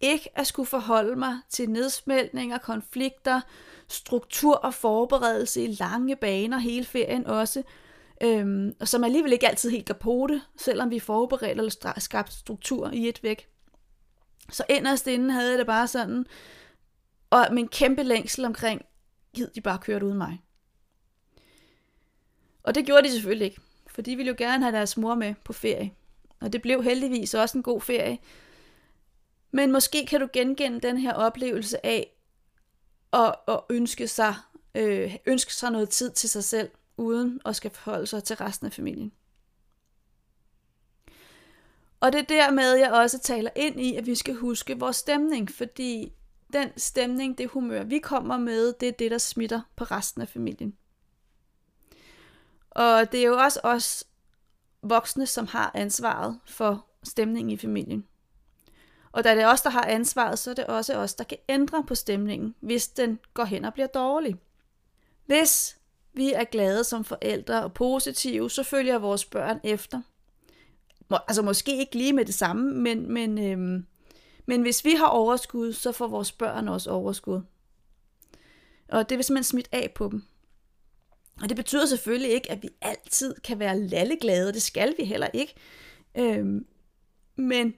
Ikke 0.00 0.38
at 0.38 0.46
skulle 0.46 0.66
forholde 0.66 1.16
mig 1.16 1.38
til 1.48 1.70
nedsmeltninger, 1.70 2.58
konflikter, 2.58 3.40
struktur 3.88 4.54
og 4.54 4.74
forberedelse 4.74 5.64
i 5.64 5.76
lange 5.78 6.16
baner 6.16 6.58
hele 6.58 6.84
ferien 6.84 7.26
også, 7.26 7.62
øhm, 8.20 8.72
og 8.80 8.88
som 8.88 9.04
alligevel 9.04 9.32
ikke 9.32 9.48
altid 9.48 9.70
helt 9.70 9.86
går 9.86 9.94
på 9.94 10.26
det, 10.30 10.42
selvom 10.56 10.90
vi 10.90 10.98
forberedte 10.98 11.50
eller 11.50 11.92
skabte 11.98 12.32
struktur 12.32 12.90
i 12.90 13.08
et 13.08 13.22
væk. 13.22 13.48
Så 14.50 14.64
inderst 14.68 15.06
inden 15.06 15.30
havde 15.30 15.50
jeg 15.50 15.58
det 15.58 15.66
bare 15.66 15.88
sådan, 15.88 16.26
og 17.30 17.46
med 17.50 17.62
en 17.62 17.68
kæmpe 17.68 18.02
længsel 18.02 18.44
omkring, 18.44 18.82
gid 19.34 19.48
de 19.54 19.60
bare 19.60 19.78
kørte 19.78 20.06
uden 20.06 20.18
mig. 20.18 20.40
Og 22.62 22.74
det 22.74 22.86
gjorde 22.86 23.08
de 23.08 23.12
selvfølgelig 23.12 23.44
ikke, 23.44 23.60
for 23.86 24.02
de 24.02 24.16
ville 24.16 24.28
jo 24.28 24.34
gerne 24.38 24.64
have 24.64 24.76
deres 24.76 24.96
mor 24.96 25.14
med 25.14 25.34
på 25.44 25.52
ferie. 25.52 25.92
Og 26.40 26.52
det 26.52 26.62
blev 26.62 26.82
heldigvis 26.82 27.34
også 27.34 27.58
en 27.58 27.62
god 27.62 27.80
ferie. 27.80 28.18
Men 29.50 29.72
måske 29.72 30.06
kan 30.06 30.20
du 30.20 30.28
genkende 30.32 30.80
den 30.80 30.96
her 30.96 31.12
oplevelse 31.12 31.86
af 31.86 32.12
at, 33.12 33.34
at 33.48 33.60
ønske, 33.70 34.08
sig, 34.08 34.34
øh, 34.74 35.16
ønske 35.26 35.54
sig 35.54 35.70
noget 35.70 35.90
tid 35.90 36.10
til 36.10 36.28
sig 36.28 36.44
selv, 36.44 36.70
uden 36.96 37.40
at 37.44 37.56
skal 37.56 37.70
forholde 37.70 38.06
sig 38.06 38.24
til 38.24 38.36
resten 38.36 38.66
af 38.66 38.72
familien. 38.72 39.12
Og 42.00 42.12
det 42.12 42.18
er 42.18 42.24
dermed, 42.24 42.74
jeg 42.74 42.92
også 42.92 43.18
taler 43.18 43.50
ind 43.56 43.80
i, 43.80 43.94
at 43.96 44.06
vi 44.06 44.14
skal 44.14 44.34
huske 44.34 44.78
vores 44.78 44.96
stemning, 44.96 45.50
fordi 45.50 46.12
den 46.52 46.68
stemning, 46.76 47.38
det 47.38 47.48
humør, 47.48 47.84
vi 47.84 47.98
kommer 47.98 48.38
med, 48.38 48.72
det 48.72 48.88
er 48.88 48.92
det, 48.92 49.10
der 49.10 49.18
smitter 49.18 49.60
på 49.76 49.84
resten 49.84 50.22
af 50.22 50.28
familien. 50.28 50.76
Og 52.70 53.12
det 53.12 53.20
er 53.20 53.26
jo 53.26 53.36
også 53.38 53.60
os 53.62 54.04
voksne, 54.82 55.26
som 55.26 55.46
har 55.46 55.70
ansvaret 55.74 56.40
for 56.46 56.86
stemningen 57.02 57.50
i 57.50 57.56
familien. 57.56 58.06
Og 59.12 59.24
da 59.24 59.34
det 59.34 59.42
er 59.42 59.48
os, 59.48 59.62
der 59.62 59.70
har 59.70 59.84
ansvaret, 59.84 60.38
så 60.38 60.50
er 60.50 60.54
det 60.54 60.66
også 60.66 60.96
os, 60.96 61.14
der 61.14 61.24
kan 61.24 61.38
ændre 61.48 61.84
på 61.84 61.94
stemningen, 61.94 62.54
hvis 62.60 62.88
den 62.88 63.18
går 63.34 63.44
hen 63.44 63.64
og 63.64 63.72
bliver 63.72 63.86
dårlig. 63.86 64.36
Hvis 65.26 65.78
vi 66.16 66.32
er 66.32 66.44
glade 66.44 66.84
som 66.84 67.04
forældre 67.04 67.62
og 67.62 67.72
positive, 67.72 68.50
så 68.50 68.62
følger 68.62 68.98
vores 68.98 69.24
børn 69.24 69.60
efter. 69.64 70.00
Altså 71.10 71.42
måske 71.42 71.78
ikke 71.78 71.96
lige 71.96 72.12
med 72.12 72.24
det 72.24 72.34
samme, 72.34 72.74
men, 72.74 73.12
men, 73.12 73.38
øhm, 73.38 73.86
men 74.46 74.62
hvis 74.62 74.84
vi 74.84 74.90
har 74.90 75.06
overskud, 75.06 75.72
så 75.72 75.92
får 75.92 76.06
vores 76.06 76.32
børn 76.32 76.68
også 76.68 76.90
overskud. 76.90 77.40
Og 78.88 79.08
det 79.08 79.18
vil 79.18 79.24
simpelthen 79.24 79.44
smidt 79.44 79.68
af 79.72 79.92
på 79.94 80.08
dem. 80.08 80.22
Og 81.42 81.48
det 81.48 81.56
betyder 81.56 81.86
selvfølgelig 81.86 82.30
ikke, 82.30 82.50
at 82.50 82.62
vi 82.62 82.68
altid 82.80 83.34
kan 83.44 83.58
være 83.58 83.78
lalleglade, 83.78 84.52
det 84.52 84.62
skal 84.62 84.94
vi 84.98 85.04
heller 85.04 85.28
ikke. 85.34 85.54
Øhm, 86.18 86.66
men 87.36 87.74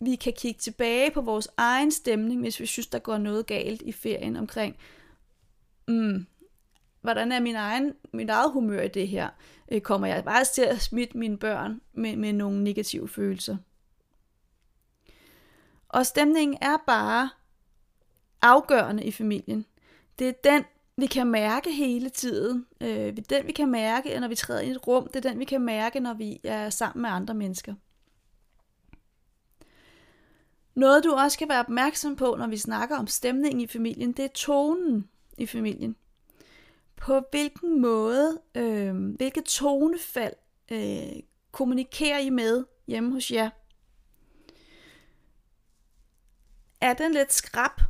vi 0.00 0.16
kan 0.16 0.32
kigge 0.32 0.60
tilbage 0.60 1.10
på 1.10 1.20
vores 1.20 1.48
egen 1.56 1.90
stemning, 1.90 2.40
hvis 2.40 2.60
vi 2.60 2.66
synes, 2.66 2.86
der 2.86 2.98
går 2.98 3.18
noget 3.18 3.46
galt 3.46 3.82
i 3.82 3.92
ferien 3.92 4.36
omkring, 4.36 4.76
mm, 5.88 6.26
hvordan 7.00 7.32
er 7.32 7.40
min 7.40 7.56
egen, 7.56 7.94
mit 8.12 8.30
eget 8.30 8.52
humør 8.52 8.80
i 8.80 8.88
det 8.88 9.08
her? 9.08 9.28
Øh, 9.72 9.80
kommer 9.80 10.06
jeg 10.06 10.24
bare 10.24 10.44
til 10.44 10.62
at 10.62 10.80
smitte 10.80 11.18
mine 11.18 11.38
børn 11.38 11.80
med, 11.92 12.16
med 12.16 12.32
nogle 12.32 12.64
negative 12.64 13.08
følelser? 13.08 13.56
Og 15.88 16.06
stemningen 16.06 16.58
er 16.60 16.76
bare 16.86 17.30
afgørende 18.42 19.04
i 19.04 19.12
familien. 19.12 19.66
Det 20.18 20.28
er 20.28 20.32
den, 20.44 20.64
vi 20.96 21.06
kan 21.06 21.26
mærke 21.26 21.72
hele 21.72 22.10
tiden. 22.10 22.66
Øh, 22.80 22.88
det 22.88 23.18
er 23.18 23.36
den, 23.38 23.46
vi 23.46 23.52
kan 23.52 23.70
mærke, 23.70 24.20
når 24.20 24.28
vi 24.28 24.34
træder 24.34 24.60
ind 24.60 24.72
i 24.72 24.74
et 24.74 24.86
rum. 24.86 25.06
Det 25.06 25.24
er 25.24 25.30
den, 25.30 25.38
vi 25.38 25.44
kan 25.44 25.60
mærke, 25.60 26.00
når 26.00 26.14
vi 26.14 26.40
er 26.44 26.70
sammen 26.70 27.02
med 27.02 27.10
andre 27.10 27.34
mennesker. 27.34 27.74
Noget, 30.74 31.04
du 31.04 31.12
også 31.12 31.34
skal 31.34 31.48
være 31.48 31.60
opmærksom 31.60 32.16
på, 32.16 32.36
når 32.38 32.46
vi 32.46 32.56
snakker 32.56 32.96
om 32.96 33.06
stemningen 33.06 33.60
i 33.60 33.66
familien, 33.66 34.12
det 34.12 34.24
er 34.24 34.28
tonen 34.28 35.08
i 35.38 35.46
familien. 35.46 35.96
På 37.00 37.22
hvilken 37.30 37.80
måde, 37.80 38.40
øh, 38.54 39.14
hvilket 39.16 39.44
tonefald 39.44 40.34
øh, 40.72 41.22
kommunikerer 41.52 42.18
I 42.18 42.30
med 42.30 42.64
hjemme 42.86 43.12
hos 43.12 43.30
jer? 43.30 43.50
Er 46.80 46.94
den 46.94 47.12
lidt 47.12 47.32
skrab? 47.32 47.80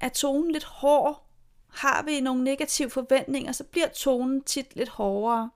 Er 0.00 0.08
tonen 0.08 0.52
lidt 0.52 0.64
hård? 0.64 1.26
Har 1.68 2.02
vi 2.02 2.20
nogle 2.20 2.44
negative 2.44 2.90
forventninger, 2.90 3.52
så 3.52 3.64
bliver 3.64 3.88
tonen 3.88 4.42
tit 4.42 4.76
lidt 4.76 4.88
hårdere. 4.88 5.50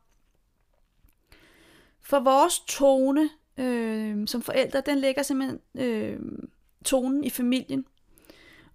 For 2.00 2.20
vores 2.20 2.60
tone 2.60 3.30
øh, 3.56 4.28
som 4.28 4.42
forældre, 4.42 4.80
den 4.80 4.98
lægger 4.98 5.22
simpelthen 5.22 5.60
øh, 5.74 6.20
tonen 6.84 7.24
i 7.24 7.30
familien. 7.30 7.86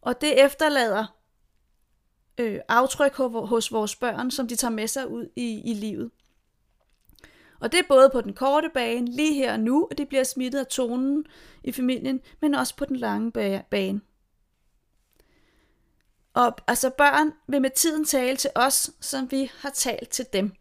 Og 0.01 0.21
det 0.21 0.45
efterlader 0.45 1.05
øh, 2.37 2.59
aftryk 2.69 3.15
hos 3.15 3.71
vores 3.71 3.95
børn, 3.95 4.31
som 4.31 4.47
de 4.47 4.55
tager 4.55 4.71
med 4.71 4.87
sig 4.87 5.07
ud 5.07 5.29
i, 5.35 5.71
i 5.71 5.73
livet. 5.73 6.11
Og 7.59 7.71
det 7.71 7.79
er 7.79 7.87
både 7.87 8.09
på 8.09 8.21
den 8.21 8.33
korte 8.33 8.69
bane, 8.73 9.11
lige 9.11 9.33
her 9.33 9.53
og 9.53 9.59
nu, 9.59 9.87
og 9.91 9.97
det 9.97 10.07
bliver 10.07 10.23
smittet 10.23 10.59
af 10.59 10.67
tonen 10.67 11.25
i 11.63 11.71
familien, 11.71 12.21
men 12.41 12.55
også 12.55 12.75
på 12.75 12.85
den 12.85 12.95
lange 12.95 13.31
bane. 13.69 14.01
Og 16.33 16.55
altså 16.67 16.89
børn 16.89 17.31
vil 17.47 17.61
med 17.61 17.69
tiden 17.69 18.05
tale 18.05 18.37
til 18.37 18.49
os, 18.55 18.91
som 18.99 19.31
vi 19.31 19.51
har 19.59 19.69
talt 19.69 20.09
til 20.09 20.25
dem. 20.33 20.51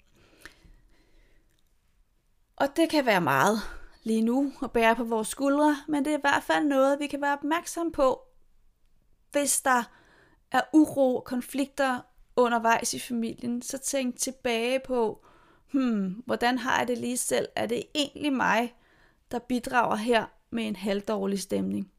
Og 2.57 2.77
det 2.77 2.91
kan 2.91 3.07
være 3.07 3.21
meget 3.21 3.59
lige 4.03 4.23
nu 4.23 4.53
at 4.63 4.73
bære 4.73 4.97
på 4.97 5.05
vores 5.05 5.29
skuldre, 5.29 5.77
men 5.89 6.05
det 6.05 6.13
er 6.13 6.19
i 6.19 6.21
hvert 6.21 6.43
fald 6.43 6.65
noget, 6.65 7.01
vi 7.01 7.07
kan 7.07 7.21
være 7.21 7.33
opmærksom 7.33 7.93
på, 7.93 8.21
hvis 9.33 9.61
der 9.61 9.83
er 10.53 10.61
uro 10.73 11.17
og 11.17 11.25
konflikter 11.25 12.01
undervejs 12.37 12.95
i 12.95 12.99
familien, 12.99 13.63
så 13.63 13.79
tænk 13.79 14.19
tilbage 14.19 14.81
på, 14.87 15.25
hmm, 15.73 16.23
hvordan 16.27 16.59
har 16.59 16.79
jeg 16.79 16.89
det 16.89 16.99
lige 16.99 17.17
selv? 17.17 17.49
Er 17.57 17.67
det 17.67 17.83
egentlig 17.95 18.33
mig, 18.33 18.75
der 19.31 19.39
bidrager 19.39 19.97
her 19.97 20.27
med 20.51 20.67
en 20.67 20.77
halvdårlig 20.77 21.41
stemning? 21.41 21.91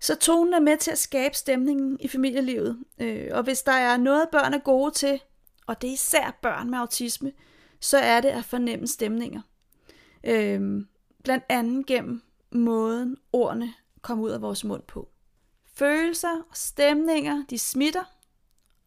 Så 0.00 0.14
tonen 0.14 0.54
er 0.54 0.60
med 0.60 0.76
til 0.76 0.90
at 0.90 0.98
skabe 0.98 1.34
stemningen 1.34 1.96
i 2.00 2.08
familielivet. 2.08 2.78
Øh, 2.98 3.28
og 3.32 3.42
hvis 3.42 3.62
der 3.62 3.72
er 3.72 3.96
noget, 3.96 4.28
børn 4.32 4.54
er 4.54 4.58
gode 4.58 4.90
til, 4.90 5.20
og 5.66 5.82
det 5.82 5.88
er 5.88 5.92
især 5.92 6.38
børn 6.42 6.70
med 6.70 6.78
autisme, 6.78 7.32
så 7.80 7.98
er 7.98 8.20
det 8.20 8.28
at 8.28 8.44
fornemme 8.44 8.86
stemninger. 8.86 9.40
Øh, 10.24 10.84
blandt 11.24 11.44
andet 11.48 11.86
gennem 11.86 12.22
måden 12.52 13.16
ordene 13.32 13.74
kommer 14.02 14.24
ud 14.24 14.30
af 14.30 14.42
vores 14.42 14.64
mund 14.64 14.82
på. 14.82 15.08
Følelser 15.78 16.42
og 16.50 16.56
stemninger, 16.56 17.44
de 17.50 17.58
smitter, 17.58 18.04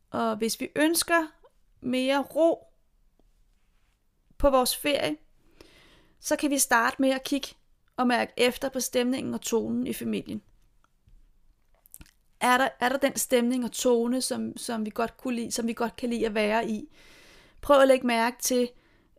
og 0.10 0.36
hvis 0.36 0.60
vi 0.60 0.70
ønsker 0.76 1.28
mere 1.82 2.22
ro 2.22 2.68
på 4.38 4.50
vores 4.50 4.78
ferie, 4.78 5.18
så 6.20 6.36
kan 6.36 6.50
vi 6.50 6.58
starte 6.58 6.96
med 7.00 7.10
at 7.10 7.24
kigge 7.24 7.48
og 7.98 8.08
mærke 8.08 8.34
efter 8.38 8.70
på 8.70 8.80
stemningen 8.80 9.34
og 9.34 9.42
tonen 9.42 9.88
i 9.88 9.94
familien. 9.94 10.42
Er 12.40 12.58
der, 12.58 12.70
er 12.80 12.90
der 12.90 12.98
den 12.98 13.16
stemning 13.16 13.64
og 13.64 13.72
tone, 13.72 14.22
som, 14.22 14.58
som, 14.58 14.86
vi 14.86 14.90
godt 14.90 15.18
kunne 15.18 15.36
lide, 15.36 15.52
som 15.52 15.68
vi 15.68 15.74
godt 15.74 15.96
kan 15.96 16.10
lide 16.10 16.26
at 16.26 16.34
være 16.34 16.70
i? 16.70 16.90
Prøv 17.62 17.82
at 17.82 17.88
lægge 17.88 18.08
mærke 18.08 18.38
til, 18.42 18.70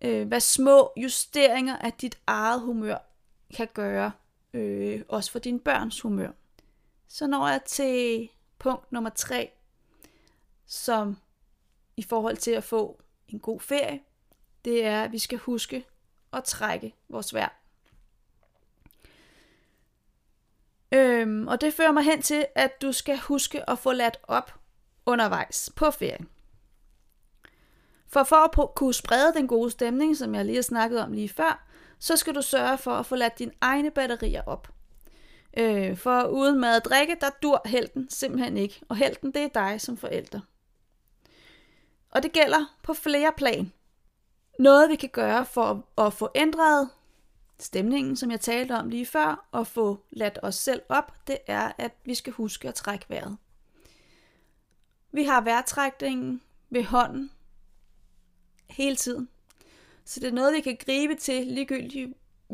øh, 0.02 0.28
hvad 0.28 0.40
små 0.40 0.92
justeringer 0.96 1.76
af 1.76 1.92
dit 1.92 2.18
eget 2.26 2.60
humør 2.60 2.98
kan 3.54 3.68
gøre, 3.74 4.12
øh, 4.54 5.02
også 5.08 5.32
for 5.32 5.38
dine 5.38 5.60
børns 5.60 6.00
humør. 6.00 6.30
Så 7.12 7.26
når 7.26 7.48
jeg 7.48 7.62
til 7.66 8.28
punkt 8.58 8.92
nummer 8.92 9.10
tre, 9.10 9.52
som 10.66 11.16
i 11.96 12.02
forhold 12.02 12.36
til 12.36 12.50
at 12.50 12.64
få 12.64 13.00
en 13.28 13.40
god 13.40 13.60
ferie, 13.60 14.00
det 14.64 14.84
er, 14.84 15.02
at 15.02 15.12
vi 15.12 15.18
skal 15.18 15.38
huske 15.38 15.86
at 16.32 16.44
trække 16.44 16.94
vores 17.08 17.34
vejr. 17.34 17.60
Øhm, 20.92 21.48
og 21.48 21.60
det 21.60 21.74
fører 21.74 21.92
mig 21.92 22.04
hen 22.04 22.22
til, 22.22 22.46
at 22.54 22.82
du 22.82 22.92
skal 22.92 23.18
huske 23.18 23.70
at 23.70 23.78
få 23.78 23.92
ladt 23.92 24.18
op 24.22 24.54
undervejs 25.06 25.72
på 25.76 25.90
ferien. 25.90 26.28
For 28.06 28.24
for 28.24 28.62
at 28.62 28.74
kunne 28.74 28.94
sprede 28.94 29.34
den 29.34 29.48
gode 29.48 29.70
stemning, 29.70 30.16
som 30.16 30.34
jeg 30.34 30.44
lige 30.44 30.56
har 30.56 30.62
snakket 30.62 31.00
om 31.00 31.12
lige 31.12 31.28
før, 31.28 31.66
så 31.98 32.16
skal 32.16 32.34
du 32.34 32.42
sørge 32.42 32.78
for 32.78 32.92
at 32.92 33.06
få 33.06 33.16
ladt 33.16 33.38
dine 33.38 33.52
egne 33.60 33.90
batterier 33.90 34.42
op. 34.46 34.68
Øh, 35.56 35.96
for 35.96 36.22
uden 36.22 36.60
mad 36.60 36.76
og 36.76 36.84
drikke, 36.84 37.16
der 37.20 37.30
dur 37.42 37.62
helten 37.64 38.10
simpelthen 38.10 38.56
ikke. 38.56 38.80
Og 38.88 38.96
helten, 38.96 39.32
det 39.34 39.42
er 39.42 39.48
dig 39.48 39.80
som 39.80 39.96
forælder. 39.96 40.40
Og 42.10 42.22
det 42.22 42.32
gælder 42.32 42.76
på 42.82 42.94
flere 42.94 43.32
plan. 43.36 43.72
Noget 44.58 44.90
vi 44.90 44.96
kan 44.96 45.08
gøre 45.08 45.46
for 45.46 45.88
at 45.98 46.12
få 46.12 46.28
ændret 46.34 46.90
stemningen, 47.58 48.16
som 48.16 48.30
jeg 48.30 48.40
talte 48.40 48.72
om 48.72 48.88
lige 48.88 49.06
før, 49.06 49.48
og 49.52 49.66
få 49.66 49.98
ladt 50.10 50.38
os 50.42 50.54
selv 50.54 50.82
op, 50.88 51.12
det 51.26 51.38
er, 51.46 51.72
at 51.78 51.92
vi 52.04 52.14
skal 52.14 52.32
huske 52.32 52.68
at 52.68 52.74
trække 52.74 53.06
vejret. 53.08 53.36
Vi 55.12 55.24
har 55.24 55.40
vejrtrækningen 55.40 56.42
ved 56.70 56.84
hånden 56.84 57.30
hele 58.70 58.96
tiden. 58.96 59.28
Så 60.04 60.20
det 60.20 60.28
er 60.28 60.32
noget, 60.32 60.54
vi 60.54 60.60
kan 60.60 60.76
gribe 60.80 61.14
til 61.14 61.46
ligegyldigt 61.46 62.12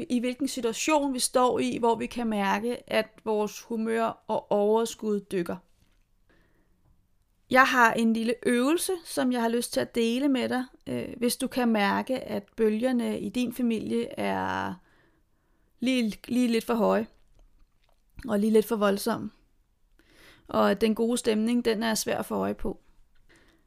i 0.09 0.19
hvilken 0.19 0.49
situation 0.49 1.15
vi 1.15 1.19
står 1.19 1.59
i, 1.59 1.79
hvor 1.79 1.95
vi 1.95 2.07
kan 2.07 2.27
mærke, 2.27 2.91
at 2.91 3.09
vores 3.25 3.63
humør 3.63 4.25
og 4.27 4.53
overskud 4.53 5.21
dykker. 5.21 5.57
Jeg 7.51 7.65
har 7.67 7.93
en 7.93 8.13
lille 8.13 8.35
øvelse, 8.47 8.93
som 9.05 9.33
jeg 9.33 9.43
har 9.43 9.49
lyst 9.49 9.73
til 9.73 9.81
at 9.81 9.95
dele 9.95 10.29
med 10.29 10.49
dig, 10.49 10.65
øh, 10.87 11.09
hvis 11.17 11.37
du 11.37 11.47
kan 11.47 11.69
mærke, 11.69 12.21
at 12.21 12.43
bølgerne 12.57 13.21
i 13.21 13.29
din 13.29 13.53
familie 13.53 14.21
er 14.21 14.75
lige, 15.81 16.19
lige 16.29 16.49
lidt 16.49 16.65
for 16.65 16.75
høje 16.75 17.07
og 18.29 18.39
lige 18.39 18.53
lidt 18.53 18.67
for 18.67 18.77
voldsomme. 18.77 19.31
Og 20.49 20.71
at 20.71 20.81
den 20.81 20.95
gode 20.95 21.19
stemning, 21.19 21.65
den 21.65 21.83
er 21.83 21.95
svær 21.95 22.19
at 22.19 22.27
få 22.27 22.35
øje 22.35 22.55
på. 22.55 22.81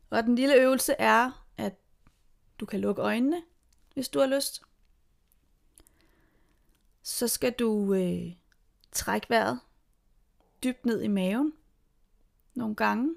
Og 0.09 0.23
den 0.23 0.35
lille 0.35 0.55
øvelse 0.55 0.93
er, 0.93 1.45
at 1.57 1.73
du 2.59 2.65
kan 2.65 2.79
lukke 2.79 3.01
øjnene, 3.01 3.41
hvis 3.93 4.09
du 4.09 4.19
har 4.19 4.27
lyst. 4.27 4.61
Så 7.03 7.27
skal 7.27 7.51
du 7.51 7.93
øh, 7.93 8.35
trække 8.91 9.29
vejret 9.29 9.59
dybt 10.63 10.85
ned 10.85 11.01
i 11.01 11.07
maven 11.07 11.53
nogle 12.53 12.75
gange. 12.75 13.15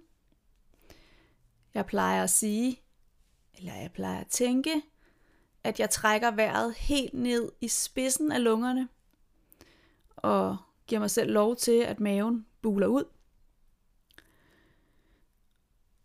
Jeg 1.75 1.87
plejer 1.87 2.23
at 2.23 2.31
sige, 2.31 2.83
eller 3.55 3.75
jeg 3.75 3.93
plejer 3.93 4.21
at 4.21 4.27
tænke, 4.27 4.83
at 5.65 5.81
jeg 5.81 5.91
trækker 5.91 6.31
vejret 6.31 6.75
helt 6.75 7.15
ned 7.15 7.53
i 7.61 7.69
spidsen 7.69 8.33
af 8.33 8.45
lungerne, 8.45 8.89
og 10.17 10.57
giver 10.87 11.01
mig 11.01 11.11
selv 11.11 11.33
lov 11.33 11.57
til, 11.57 11.81
at 11.81 12.01
maven 12.01 12.47
buler 12.63 12.87
ud. 12.87 13.05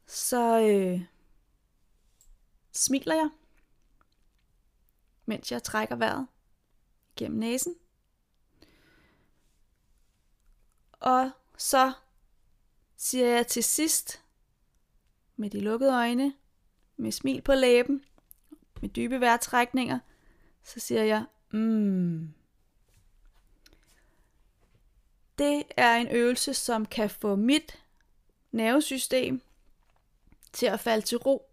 Så 0.05 0.59
øh, 0.61 1.01
smiler 2.71 3.15
jeg, 3.15 3.29
mens 5.25 5.51
jeg 5.51 5.63
trækker 5.63 5.95
vejret 5.95 6.27
gennem 7.19 7.39
næsen. 7.39 7.75
Og 10.91 11.31
så 11.57 11.93
siger 12.97 13.27
jeg 13.27 13.47
til 13.47 13.63
sidst, 13.63 14.23
med 15.35 15.49
de 15.49 15.59
lukkede 15.59 15.93
øjne, 15.93 16.33
med 16.97 17.11
smil 17.11 17.41
på 17.41 17.53
læben, 17.53 18.03
med 18.81 18.89
dybe 18.89 19.19
vejrtrækninger, 19.19 19.99
så 20.63 20.79
siger 20.79 21.03
jeg, 21.03 21.25
mm. 21.51 22.33
Det 25.37 25.63
er 25.77 25.95
en 25.95 26.07
øvelse, 26.07 26.53
som 26.53 26.85
kan 26.85 27.09
få 27.09 27.35
mit 27.35 27.83
nervesystem 28.51 29.41
til 30.53 30.65
at 30.65 30.79
falde 30.79 31.05
til 31.05 31.17
ro. 31.17 31.49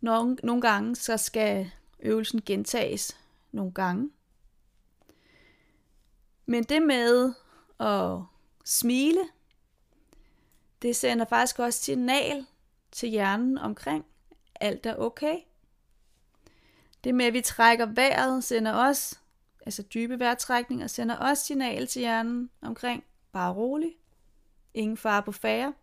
Nogle, 0.00 0.36
nogle 0.42 0.62
gange 0.62 0.96
så 0.96 1.16
skal 1.16 1.70
øvelsen 1.98 2.42
gentages 2.46 3.16
nogle 3.52 3.72
gange. 3.72 4.10
Men 6.46 6.64
det 6.64 6.82
med 6.82 7.34
at 7.80 8.20
smile, 8.64 9.20
det 10.82 10.96
sender 10.96 11.24
faktisk 11.24 11.58
også 11.58 11.82
signal 11.82 12.46
til 12.92 13.08
hjernen 13.08 13.58
omkring, 13.58 14.04
alt 14.60 14.86
er 14.86 14.96
okay. 14.96 15.38
Det 17.04 17.14
med, 17.14 17.24
at 17.24 17.32
vi 17.32 17.40
trækker 17.40 17.86
vejret, 17.86 18.44
sender 18.44 18.72
også, 18.72 19.18
altså 19.66 19.82
dybe 19.82 20.18
vejrtrækninger, 20.18 20.86
sender 20.86 21.16
også 21.16 21.44
signal 21.44 21.86
til 21.86 22.00
hjernen 22.00 22.50
omkring, 22.62 23.04
bare 23.32 23.52
rolig, 23.52 23.96
ingen 24.74 24.96
fare 24.96 25.22
på 25.22 25.32
færre. 25.32 25.74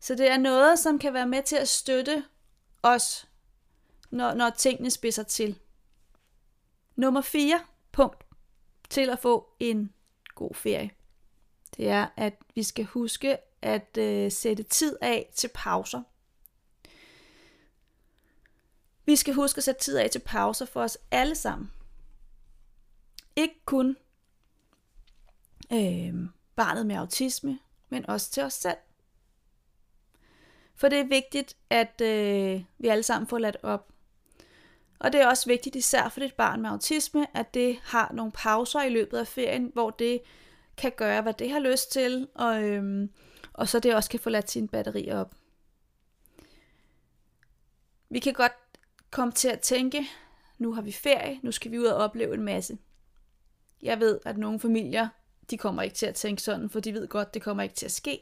Så 0.00 0.14
det 0.14 0.30
er 0.30 0.38
noget, 0.38 0.78
som 0.78 0.98
kan 0.98 1.14
være 1.14 1.28
med 1.28 1.42
til 1.42 1.56
at 1.56 1.68
støtte 1.68 2.24
os, 2.82 3.28
når, 4.14 4.34
når 4.34 4.50
tingene 4.50 4.90
spidser 4.90 5.22
til. 5.22 5.58
Nummer 6.96 7.20
4 7.20 7.60
punkt 7.92 8.24
til 8.90 9.10
at 9.10 9.18
få 9.18 9.48
en 9.60 9.92
god 10.34 10.54
ferie. 10.54 10.90
Det 11.76 11.88
er, 11.88 12.06
at 12.16 12.34
vi 12.54 12.62
skal 12.62 12.84
huske 12.84 13.38
at 13.62 13.98
øh, 13.98 14.32
sætte 14.32 14.62
tid 14.62 14.96
af 15.02 15.30
til 15.34 15.50
pauser. 15.54 16.02
Vi 19.04 19.16
skal 19.16 19.34
huske 19.34 19.58
at 19.58 19.64
sætte 19.64 19.80
tid 19.80 19.96
af 19.96 20.10
til 20.10 20.18
pauser 20.18 20.66
for 20.66 20.82
os 20.82 20.98
alle 21.10 21.34
sammen. 21.34 21.72
Ikke 23.36 23.60
kun 23.64 23.96
øh, 25.72 26.14
barnet 26.56 26.86
med 26.86 26.96
autisme, 26.96 27.58
men 27.88 28.06
også 28.10 28.30
til 28.30 28.42
os 28.42 28.54
selv. 28.54 28.78
For 30.74 30.88
det 30.88 31.00
er 31.00 31.08
vigtigt, 31.08 31.56
at 31.70 32.00
øh, 32.00 32.64
vi 32.78 32.88
alle 32.88 33.02
sammen 33.02 33.28
får 33.28 33.38
ladt 33.38 33.56
op. 33.62 33.93
Og 34.98 35.12
det 35.12 35.20
er 35.20 35.26
også 35.26 35.46
vigtigt, 35.46 35.76
især 35.76 36.08
for 36.08 36.20
dit 36.20 36.34
barn 36.34 36.62
med 36.62 36.70
autisme, 36.70 37.26
at 37.36 37.54
det 37.54 37.78
har 37.82 38.12
nogle 38.14 38.32
pauser 38.32 38.82
i 38.82 38.88
løbet 38.88 39.18
af 39.18 39.26
ferien, 39.26 39.70
hvor 39.72 39.90
det 39.90 40.20
kan 40.76 40.92
gøre, 40.96 41.22
hvad 41.22 41.32
det 41.32 41.50
har 41.50 41.58
lyst 41.58 41.92
til, 41.92 42.28
og, 42.34 42.62
øhm, 42.62 43.10
og 43.52 43.68
så 43.68 43.80
det 43.80 43.94
også 43.94 44.10
kan 44.10 44.20
få 44.20 44.30
ladt 44.30 44.50
sine 44.50 44.68
batterier 44.68 45.18
op. 45.18 45.34
Vi 48.10 48.18
kan 48.18 48.32
godt 48.32 48.52
komme 49.10 49.32
til 49.32 49.48
at 49.48 49.60
tænke, 49.60 50.06
nu 50.58 50.72
har 50.72 50.82
vi 50.82 50.92
ferie, 50.92 51.40
nu 51.42 51.52
skal 51.52 51.70
vi 51.70 51.78
ud 51.78 51.84
og 51.84 51.96
opleve 51.96 52.34
en 52.34 52.42
masse. 52.42 52.78
Jeg 53.82 54.00
ved, 54.00 54.20
at 54.24 54.38
nogle 54.38 54.60
familier, 54.60 55.08
de 55.50 55.58
kommer 55.58 55.82
ikke 55.82 55.96
til 55.96 56.06
at 56.06 56.14
tænke 56.14 56.42
sådan, 56.42 56.70
for 56.70 56.80
de 56.80 56.94
ved 56.94 57.08
godt, 57.08 57.34
det 57.34 57.42
kommer 57.42 57.62
ikke 57.62 57.74
til 57.74 57.86
at 57.86 57.92
ske. 57.92 58.20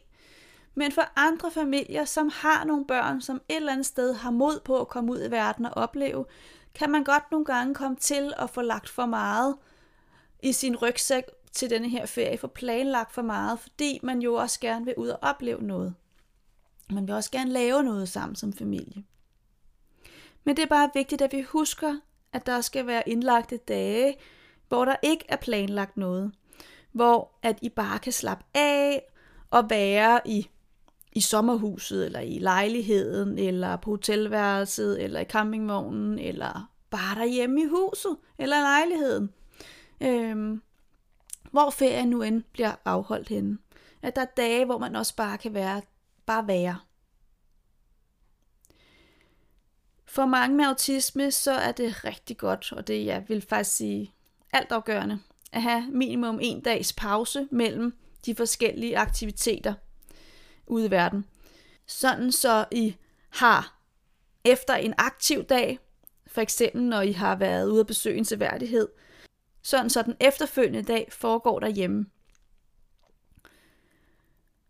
Men 0.74 0.92
for 0.92 1.02
andre 1.16 1.50
familier, 1.50 2.04
som 2.04 2.30
har 2.35 2.64
nogle 2.64 2.87
børn, 2.87 3.20
som 3.20 3.42
et 3.48 3.56
eller 3.56 3.72
andet 3.72 3.87
sted 3.87 4.14
har 4.14 4.30
mod 4.30 4.61
på 4.64 4.80
at 4.80 4.88
komme 4.88 5.12
ud 5.12 5.24
i 5.24 5.30
verden 5.30 5.66
og 5.66 5.72
opleve, 5.76 6.24
kan 6.74 6.90
man 6.90 7.04
godt 7.04 7.30
nogle 7.30 7.44
gange 7.44 7.74
komme 7.74 7.96
til 7.96 8.32
at 8.38 8.50
få 8.50 8.62
lagt 8.62 8.88
for 8.88 9.06
meget 9.06 9.56
i 10.42 10.52
sin 10.52 10.76
rygsæk 10.76 11.24
til 11.52 11.70
denne 11.70 11.88
her 11.88 12.06
ferie 12.06 12.38
få 12.38 12.46
planlagt 12.46 13.12
for 13.12 13.22
meget, 13.22 13.61
fordi 13.61 14.00
man 14.02 14.22
jo 14.22 14.35
også 14.35 14.61
gerne 14.61 14.85
vil 14.85 14.94
ud 14.96 15.08
og 15.08 15.18
opleve 15.22 15.62
noget. 15.62 15.94
Man 16.90 17.06
vil 17.06 17.14
også 17.14 17.30
gerne 17.30 17.50
lave 17.50 17.82
noget 17.82 18.08
sammen 18.08 18.37
som 18.37 18.52
familie. 18.52 19.04
Men 20.44 20.56
det 20.56 20.62
er 20.62 20.66
bare 20.66 20.90
vigtigt, 20.94 21.22
at 21.22 21.32
vi 21.32 21.42
husker, 21.42 22.00
at 22.32 22.46
der 22.46 22.61
skal 22.61 22.87
være 22.87 23.08
indlagte 23.08 23.56
dage, 23.56 24.16
hvor 24.68 24.85
der 24.85 24.96
ikke 25.02 25.24
er 25.28 25.37
planlagt 25.37 25.96
noget. 25.96 26.32
Hvor 26.92 27.32
at 27.42 27.58
I 27.62 27.68
bare 27.68 27.98
kan 27.98 28.12
slappe 28.12 28.44
af 28.54 29.02
og 29.50 29.70
være 29.70 30.20
i, 30.24 30.48
i 31.12 31.20
sommerhuset, 31.20 32.05
eller 32.07 32.20
i 32.20 32.38
lejligheden, 32.38 33.38
eller 33.38 33.77
på 33.77 33.90
hotelværelset, 33.90 35.03
eller 35.03 35.20
i 35.20 35.25
campingvognen, 35.25 36.18
eller 36.18 36.70
bare 36.90 37.18
derhjemme 37.20 37.62
i 37.62 37.66
huset, 37.66 38.16
eller 38.38 38.57
i 38.57 38.61
lejligheden. 38.61 39.31
Øhm, 40.01 40.62
hvor 41.51 41.70
ferien 41.70 42.09
nu 42.09 42.22
end 42.22 42.42
bliver 42.53 42.75
afholdt 42.85 43.29
henne. 43.29 43.59
At 44.03 44.16
der 44.16 44.22
er 44.22 44.27
dage, 44.37 44.64
hvor 44.64 44.79
man 44.79 44.96
også 44.96 45.16
bare 45.16 45.38
kan 45.38 45.55
være, 45.55 45.83
bare 46.27 46.46
være. 46.46 46.79
For 50.07 50.27
mange 50.27 50.57
med 50.57 50.64
autisme, 50.64 51.31
så 51.31 51.53
er 51.53 51.72
det 51.72 52.05
rigtig 52.05 52.37
godt, 52.37 52.72
og 52.72 52.87
det 52.87 53.07
jeg 53.07 53.25
vil 53.29 53.42
faktisk 53.48 53.77
sige 53.77 54.14
altafgørende, 54.53 55.18
at 55.53 55.62
have 55.62 55.87
minimum 55.90 56.38
en 56.42 56.61
dags 56.61 56.92
pause 56.92 57.48
mellem 57.51 57.96
de 58.27 58.35
forskellige 58.35 58.98
aktiviteter 58.98 59.75
ude 60.66 60.87
i 60.87 60.90
verden. 60.90 61.25
Sådan 61.87 62.33
så 62.33 62.64
I 62.70 62.96
har 63.31 63.79
efter 64.44 64.75
en 64.75 64.94
aktiv 64.98 65.44
dag, 65.44 65.79
for 66.27 66.40
eksempel 66.40 66.83
når 66.83 67.01
I 67.01 67.12
har 67.12 67.37
været 67.37 67.68
ude 67.68 67.81
at 67.81 67.87
besøge 67.87 68.18
en 68.18 68.25
seværdighed, 68.25 68.88
sådan 69.62 69.90
så 69.90 70.03
den 70.03 70.16
efterfølgende 70.20 70.83
dag 70.83 71.09
foregår 71.12 71.59
derhjemme. 71.59 72.07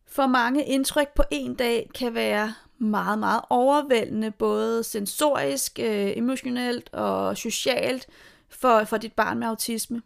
For 0.07 0.27
mange 0.27 0.65
indtryk 0.65 1.09
på 1.15 1.23
en 1.31 1.55
dag 1.55 1.91
kan 1.95 2.15
være 2.15 2.55
meget, 2.79 3.19
meget 3.19 3.41
overvældende, 3.51 4.31
både 4.31 4.85
sensorisk, 4.85 5.79
øh, 5.79 6.13
emotionelt 6.17 6.91
og 6.93 7.37
socialt 7.37 8.07
for, 8.49 8.85
for 8.85 8.97
dit 8.97 9.13
barn 9.13 9.39
med 9.39 9.47
autisme. 9.47 10.03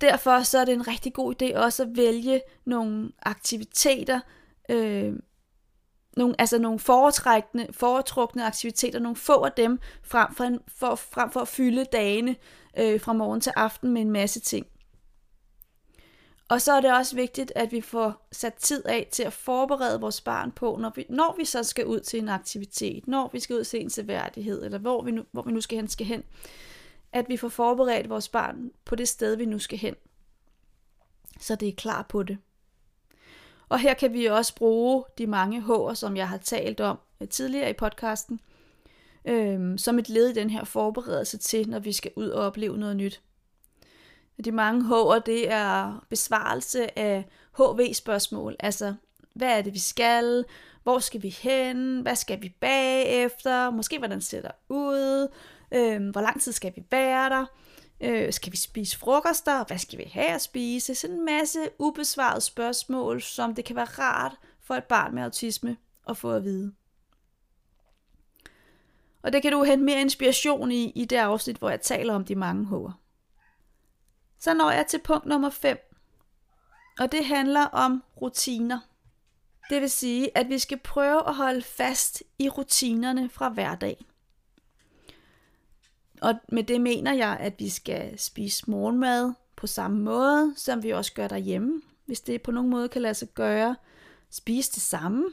Derfor 0.00 0.42
så 0.42 0.58
er 0.58 0.64
det 0.64 0.74
en 0.74 0.88
rigtig 0.88 1.12
god 1.12 1.42
idé 1.42 1.56
også 1.56 1.82
at 1.82 1.96
vælge 1.96 2.40
nogle 2.64 3.12
aktiviteter, 3.22 4.20
øh, 4.68 5.14
nogle, 6.16 6.34
altså 6.38 6.58
nogle 6.58 6.78
foretrækkende, 6.78 7.66
foretrukne 7.70 8.46
aktiviteter, 8.46 8.98
nogle 8.98 9.16
få 9.16 9.44
af 9.44 9.52
dem, 9.52 9.78
frem 10.02 10.34
for, 10.34 10.44
en, 10.44 10.60
for, 10.68 10.94
frem 10.94 11.30
for 11.30 11.40
at 11.40 11.48
fylde 11.48 11.84
dagene 11.84 12.36
øh, 12.78 13.00
fra 13.00 13.12
morgen 13.12 13.40
til 13.40 13.52
aften 13.56 13.92
med 13.92 14.02
en 14.02 14.10
masse 14.10 14.40
ting. 14.40 14.66
Og 16.48 16.62
så 16.62 16.72
er 16.72 16.80
det 16.80 16.94
også 16.94 17.16
vigtigt, 17.16 17.52
at 17.56 17.72
vi 17.72 17.80
får 17.80 18.28
sat 18.32 18.54
tid 18.54 18.86
af 18.86 19.08
til 19.12 19.22
at 19.22 19.32
forberede 19.32 20.00
vores 20.00 20.20
barn 20.20 20.52
på, 20.52 20.76
når 20.80 20.92
vi, 20.96 21.06
når 21.08 21.34
vi 21.38 21.44
så 21.44 21.62
skal 21.62 21.86
ud 21.86 22.00
til 22.00 22.18
en 22.18 22.28
aktivitet, 22.28 23.08
når 23.08 23.30
vi 23.32 23.40
skal 23.40 23.56
ud 23.56 23.64
til 23.64 23.80
en 23.80 23.90
seværdighed, 23.90 24.64
eller 24.64 24.78
hvor 24.78 25.02
vi 25.02 25.10
nu, 25.10 25.24
hvor 25.32 25.42
vi 25.42 25.52
nu 25.52 25.60
skal 25.60 25.76
hen, 25.76 25.88
skal 25.88 26.06
hen, 26.06 26.22
at 27.12 27.28
vi 27.28 27.36
får 27.36 27.48
forberedt 27.48 28.08
vores 28.08 28.28
barn 28.28 28.70
på 28.84 28.96
det 28.96 29.08
sted, 29.08 29.36
vi 29.36 29.44
nu 29.44 29.58
skal 29.58 29.78
hen. 29.78 29.94
Så 31.40 31.56
det 31.56 31.68
er 31.68 31.72
klar 31.72 32.02
på 32.08 32.22
det. 32.22 32.38
Og 33.68 33.78
her 33.78 33.94
kan 33.94 34.12
vi 34.12 34.26
også 34.26 34.54
bruge 34.54 35.04
de 35.18 35.26
mange 35.26 35.60
H'er, 35.60 35.94
som 35.94 36.16
jeg 36.16 36.28
har 36.28 36.38
talt 36.38 36.80
om 36.80 36.98
øh, 37.20 37.28
tidligere 37.28 37.70
i 37.70 37.72
podcasten, 37.72 38.40
øh, 39.24 39.78
som 39.78 39.98
et 39.98 40.08
led 40.08 40.28
i 40.28 40.34
den 40.34 40.50
her 40.50 40.64
forberedelse 40.64 41.38
til, 41.38 41.68
når 41.68 41.78
vi 41.78 41.92
skal 41.92 42.10
ud 42.16 42.28
og 42.28 42.46
opleve 42.46 42.78
noget 42.78 42.96
nyt. 42.96 43.20
De 44.44 44.52
mange 44.52 44.84
H'er, 44.84 45.18
det 45.18 45.50
er 45.52 46.04
besvarelse 46.08 46.98
af 46.98 47.24
HV-spørgsmål, 47.58 48.56
altså 48.60 48.94
hvad 49.34 49.58
er 49.58 49.62
det, 49.62 49.74
vi 49.74 49.78
skal, 49.78 50.44
hvor 50.82 50.98
skal 50.98 51.22
vi 51.22 51.28
hen, 51.28 52.00
hvad 52.00 52.16
skal 52.16 52.42
vi 52.42 52.48
bagefter, 52.60 53.70
måske 53.70 53.98
hvordan 53.98 54.20
ser 54.20 54.42
der 54.42 54.50
ud, 54.68 55.28
øh, 55.74 56.08
hvor 56.08 56.20
lang 56.20 56.40
tid 56.40 56.52
skal 56.52 56.72
vi 56.76 56.82
være 56.90 57.30
der, 57.30 57.46
øh, 58.00 58.32
skal 58.32 58.52
vi 58.52 58.56
spise 58.56 58.98
frokoster, 58.98 59.64
hvad 59.64 59.78
skal 59.78 59.98
vi 59.98 60.10
have 60.12 60.34
at 60.34 60.42
spise, 60.42 60.94
sådan 60.94 61.16
en 61.16 61.24
masse 61.24 61.70
ubesvarede 61.78 62.40
spørgsmål, 62.40 63.22
som 63.22 63.54
det 63.54 63.64
kan 63.64 63.76
være 63.76 63.84
rart 63.84 64.36
for 64.60 64.74
et 64.74 64.84
barn 64.84 65.14
med 65.14 65.22
autisme 65.22 65.76
at 66.08 66.16
få 66.16 66.32
at 66.32 66.44
vide. 66.44 66.74
Og 69.22 69.32
det 69.32 69.42
kan 69.42 69.52
du 69.52 69.62
hente 69.62 69.84
mere 69.84 70.00
inspiration 70.00 70.72
i, 70.72 70.90
i 70.90 71.04
det 71.04 71.16
afsnit, 71.16 71.56
hvor 71.56 71.70
jeg 71.70 71.80
taler 71.80 72.14
om 72.14 72.24
de 72.24 72.34
mange 72.34 72.64
hår. 72.64 72.92
Så 74.38 74.54
når 74.54 74.70
jeg 74.70 74.86
til 74.86 75.00
punkt 75.04 75.26
nummer 75.26 75.50
5, 75.50 75.90
og 76.98 77.12
det 77.12 77.24
handler 77.24 77.64
om 77.64 78.02
rutiner. 78.22 78.78
Det 79.70 79.80
vil 79.80 79.90
sige, 79.90 80.38
at 80.38 80.48
vi 80.48 80.58
skal 80.58 80.78
prøve 80.78 81.28
at 81.28 81.34
holde 81.34 81.62
fast 81.62 82.22
i 82.38 82.48
rutinerne 82.48 83.30
fra 83.30 83.48
hverdagen. 83.48 84.06
Og 86.24 86.34
med 86.48 86.64
det 86.64 86.80
mener 86.80 87.12
jeg, 87.12 87.36
at 87.40 87.54
vi 87.58 87.68
skal 87.68 88.18
spise 88.18 88.70
morgenmad 88.70 89.32
på 89.56 89.66
samme 89.66 90.00
måde, 90.00 90.54
som 90.56 90.82
vi 90.82 90.90
også 90.90 91.12
gør 91.12 91.28
derhjemme, 91.28 91.82
hvis 92.06 92.20
det 92.20 92.42
på 92.42 92.50
nogen 92.50 92.70
måde 92.70 92.88
kan 92.88 93.02
lade 93.02 93.14
sig 93.14 93.28
gøre. 93.28 93.76
Spise 94.30 94.72
det 94.72 94.82
samme, 94.82 95.24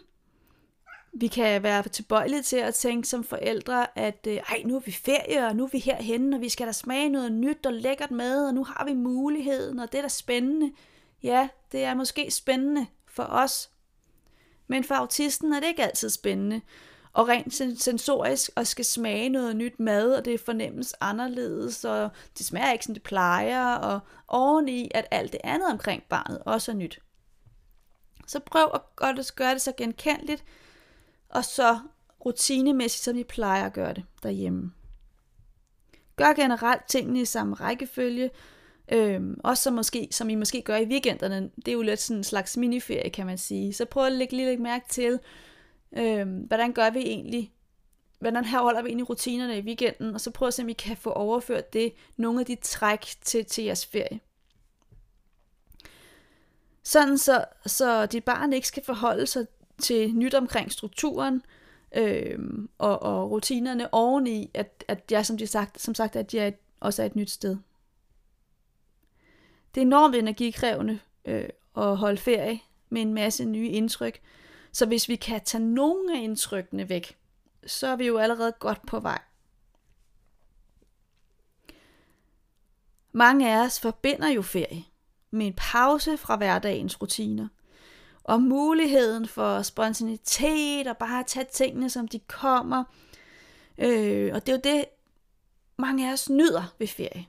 vi 1.13 1.27
kan 1.27 1.63
være 1.63 1.83
tilbøjelige 1.83 2.41
til 2.41 2.57
at 2.57 2.73
tænke 2.73 3.07
som 3.07 3.23
forældre, 3.23 3.97
at 3.97 4.27
øh, 4.27 4.33
ej, 4.33 4.61
nu 4.65 4.75
er 4.75 4.79
vi 4.79 4.91
ferie, 4.91 5.47
og 5.47 5.55
nu 5.55 5.63
er 5.63 5.69
vi 5.71 5.79
herhenne, 5.79 6.37
og 6.37 6.41
vi 6.41 6.49
skal 6.49 6.67
da 6.67 6.71
smage 6.71 7.09
noget 7.09 7.31
nyt 7.31 7.65
og 7.65 7.73
lækkert 7.73 8.11
mad, 8.11 8.47
og 8.47 8.53
nu 8.53 8.63
har 8.63 8.85
vi 8.85 8.93
muligheden, 8.93 9.79
og 9.79 9.91
det 9.91 9.97
er 9.97 10.01
da 10.01 10.07
spændende. 10.07 10.71
Ja, 11.23 11.49
det 11.71 11.83
er 11.83 11.93
måske 11.93 12.31
spændende 12.31 12.87
for 13.05 13.23
os. 13.23 13.69
Men 14.67 14.83
for 14.83 14.95
autisten 14.95 15.53
er 15.53 15.59
det 15.59 15.67
ikke 15.67 15.83
altid 15.83 16.09
spændende. 16.09 16.61
Og 17.13 17.27
rent 17.27 17.81
sensorisk 17.81 18.51
og 18.55 18.67
skal 18.67 18.85
smage 18.85 19.29
noget 19.29 19.55
nyt 19.55 19.79
mad, 19.79 20.13
og 20.15 20.25
det 20.25 20.39
fornemmes 20.39 20.95
anderledes, 21.01 21.85
og 21.85 22.09
det 22.37 22.45
smager 22.45 22.71
ikke, 22.71 22.85
som 22.85 22.93
det 22.93 23.03
plejer, 23.03 23.75
og 23.75 23.99
oveni, 24.27 24.91
at 24.93 25.07
alt 25.11 25.31
det 25.31 25.41
andet 25.43 25.71
omkring 25.71 26.03
barnet 26.09 26.41
også 26.45 26.71
er 26.71 26.75
nyt. 26.75 26.99
Så 28.27 28.39
prøv 28.39 28.71
at 28.73 28.81
gøre 28.95 29.15
det 29.15 29.61
så 29.61 29.73
genkendeligt, 29.77 30.43
og 31.29 31.45
så 31.45 31.79
rutinemæssigt, 32.25 33.03
som 33.03 33.17
I 33.17 33.23
plejer 33.23 33.65
at 33.65 33.73
gøre 33.73 33.93
det 33.93 34.05
derhjemme. 34.23 34.71
Gør 36.15 36.33
generelt 36.33 36.87
tingene 36.87 37.21
i 37.21 37.25
samme 37.25 37.55
rækkefølge, 37.55 38.29
øhm, 38.91 39.39
også 39.43 39.63
som, 39.63 39.73
måske, 39.73 40.07
som 40.11 40.29
I 40.29 40.35
måske 40.35 40.61
gør 40.61 40.75
i 40.75 40.85
weekenderne. 40.85 41.49
Det 41.55 41.67
er 41.67 41.73
jo 41.73 41.81
lidt 41.81 41.99
sådan 41.99 42.17
en 42.17 42.23
slags 42.23 42.57
miniferie, 42.57 43.09
kan 43.09 43.25
man 43.25 43.37
sige. 43.37 43.73
Så 43.73 43.85
prøv 43.85 44.05
at 44.05 44.11
lægge 44.11 44.35
lige 44.35 44.49
lidt 44.49 44.61
mærke 44.61 44.85
til, 44.89 45.19
øhm, 45.97 46.39
hvordan 46.39 46.73
gør 46.73 46.89
vi 46.89 46.99
egentlig, 46.99 47.53
hvordan 48.19 48.45
her 48.45 48.61
holder 48.61 48.81
vi 48.81 48.87
egentlig 48.87 49.09
rutinerne 49.09 49.57
i 49.57 49.61
weekenden, 49.61 50.13
og 50.13 50.21
så 50.21 50.31
prøv 50.31 50.47
at 50.47 50.53
se, 50.53 50.63
om 50.63 50.69
I 50.69 50.73
kan 50.73 50.97
få 50.97 51.09
overført 51.09 51.73
det, 51.73 51.93
nogle 52.17 52.39
af 52.39 52.45
de 52.45 52.55
træk 52.55 53.01
til, 53.21 53.45
til 53.45 53.63
jeres 53.63 53.85
ferie. 53.85 54.19
Sådan 56.83 57.17
så, 57.17 57.45
så 57.65 58.05
dit 58.05 58.23
barn 58.23 58.53
ikke 58.53 58.67
skal 58.67 58.83
forholde 58.83 59.27
sig 59.27 59.47
til 59.81 60.15
nyt 60.15 60.33
omkring 60.33 60.71
strukturen 60.71 61.43
øh, 61.95 62.39
og, 62.77 63.01
og 63.01 63.31
rutinerne 63.31 63.93
oveni, 63.93 64.51
at, 64.53 64.83
at 64.87 65.11
jeg 65.11 65.25
som, 65.25 65.37
de 65.37 65.47
sagt, 65.47 65.81
som 65.81 65.95
sagt, 65.95 66.15
at 66.15 66.33
jeg 66.33 66.47
er 66.47 66.51
også 66.79 67.01
er 67.01 67.05
et 67.05 67.15
nyt 67.15 67.29
sted. 67.29 67.57
Det 69.75 69.81
er 69.81 69.85
enormt 69.85 70.15
energikrævende 70.15 70.99
øh, 71.25 71.49
at 71.77 71.97
holde 71.97 72.17
ferie 72.17 72.59
med 72.89 73.01
en 73.01 73.13
masse 73.13 73.45
nye 73.45 73.67
indtryk, 73.67 74.21
så 74.71 74.85
hvis 74.85 75.09
vi 75.09 75.15
kan 75.15 75.41
tage 75.45 75.63
nogle 75.63 76.17
af 76.17 76.21
indtrykkene 76.21 76.89
væk, 76.89 77.17
så 77.65 77.87
er 77.87 77.95
vi 77.95 78.07
jo 78.07 78.17
allerede 78.17 78.51
godt 78.59 78.85
på 78.87 78.99
vej. 78.99 79.21
Mange 83.11 83.53
af 83.53 83.65
os 83.65 83.79
forbinder 83.79 84.29
jo 84.29 84.41
ferie 84.41 84.83
med 85.31 85.47
en 85.47 85.53
pause 85.57 86.17
fra 86.17 86.35
hverdagens 86.35 87.01
rutiner– 87.01 87.47
og 88.23 88.41
muligheden 88.41 89.27
for 89.27 89.61
spontanitet 89.61 90.87
og 90.87 90.97
bare 90.97 91.19
at 91.19 91.25
tage 91.25 91.45
tingene, 91.53 91.89
som 91.89 92.07
de 92.07 92.19
kommer. 92.19 92.83
Øh, 93.77 94.31
og 94.33 94.45
det 94.45 94.51
er 94.51 94.57
jo 94.57 94.75
det, 94.75 94.85
mange 95.77 96.09
af 96.09 96.13
os 96.13 96.29
nyder 96.29 96.73
ved 96.79 96.87
ferie. 96.87 97.25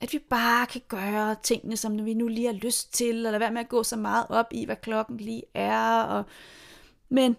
At 0.00 0.12
vi 0.12 0.18
bare 0.18 0.66
kan 0.66 0.80
gøre 0.88 1.36
tingene, 1.42 1.76
som 1.76 2.04
vi 2.04 2.14
nu 2.14 2.28
lige 2.28 2.46
har 2.46 2.54
lyst 2.54 2.94
til, 2.94 3.26
eller 3.26 3.38
være 3.38 3.52
med 3.52 3.60
at 3.60 3.68
gå 3.68 3.82
så 3.82 3.96
meget 3.96 4.26
op 4.28 4.46
i, 4.50 4.64
hvad 4.64 4.76
klokken 4.76 5.16
lige 5.16 5.42
er. 5.54 6.02
Og... 6.02 6.24
Men 7.12 7.36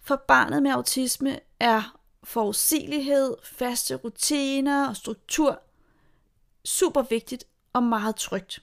for 0.00 0.16
barnet 0.16 0.62
med 0.62 0.70
autisme 0.70 1.40
er 1.60 1.98
forudsigelighed, 2.24 3.36
faste 3.44 3.94
rutiner 3.94 4.88
og 4.88 4.96
struktur 4.96 5.62
super 6.64 7.02
vigtigt 7.02 7.44
og 7.72 7.82
meget 7.82 8.16
trygt. 8.16 8.62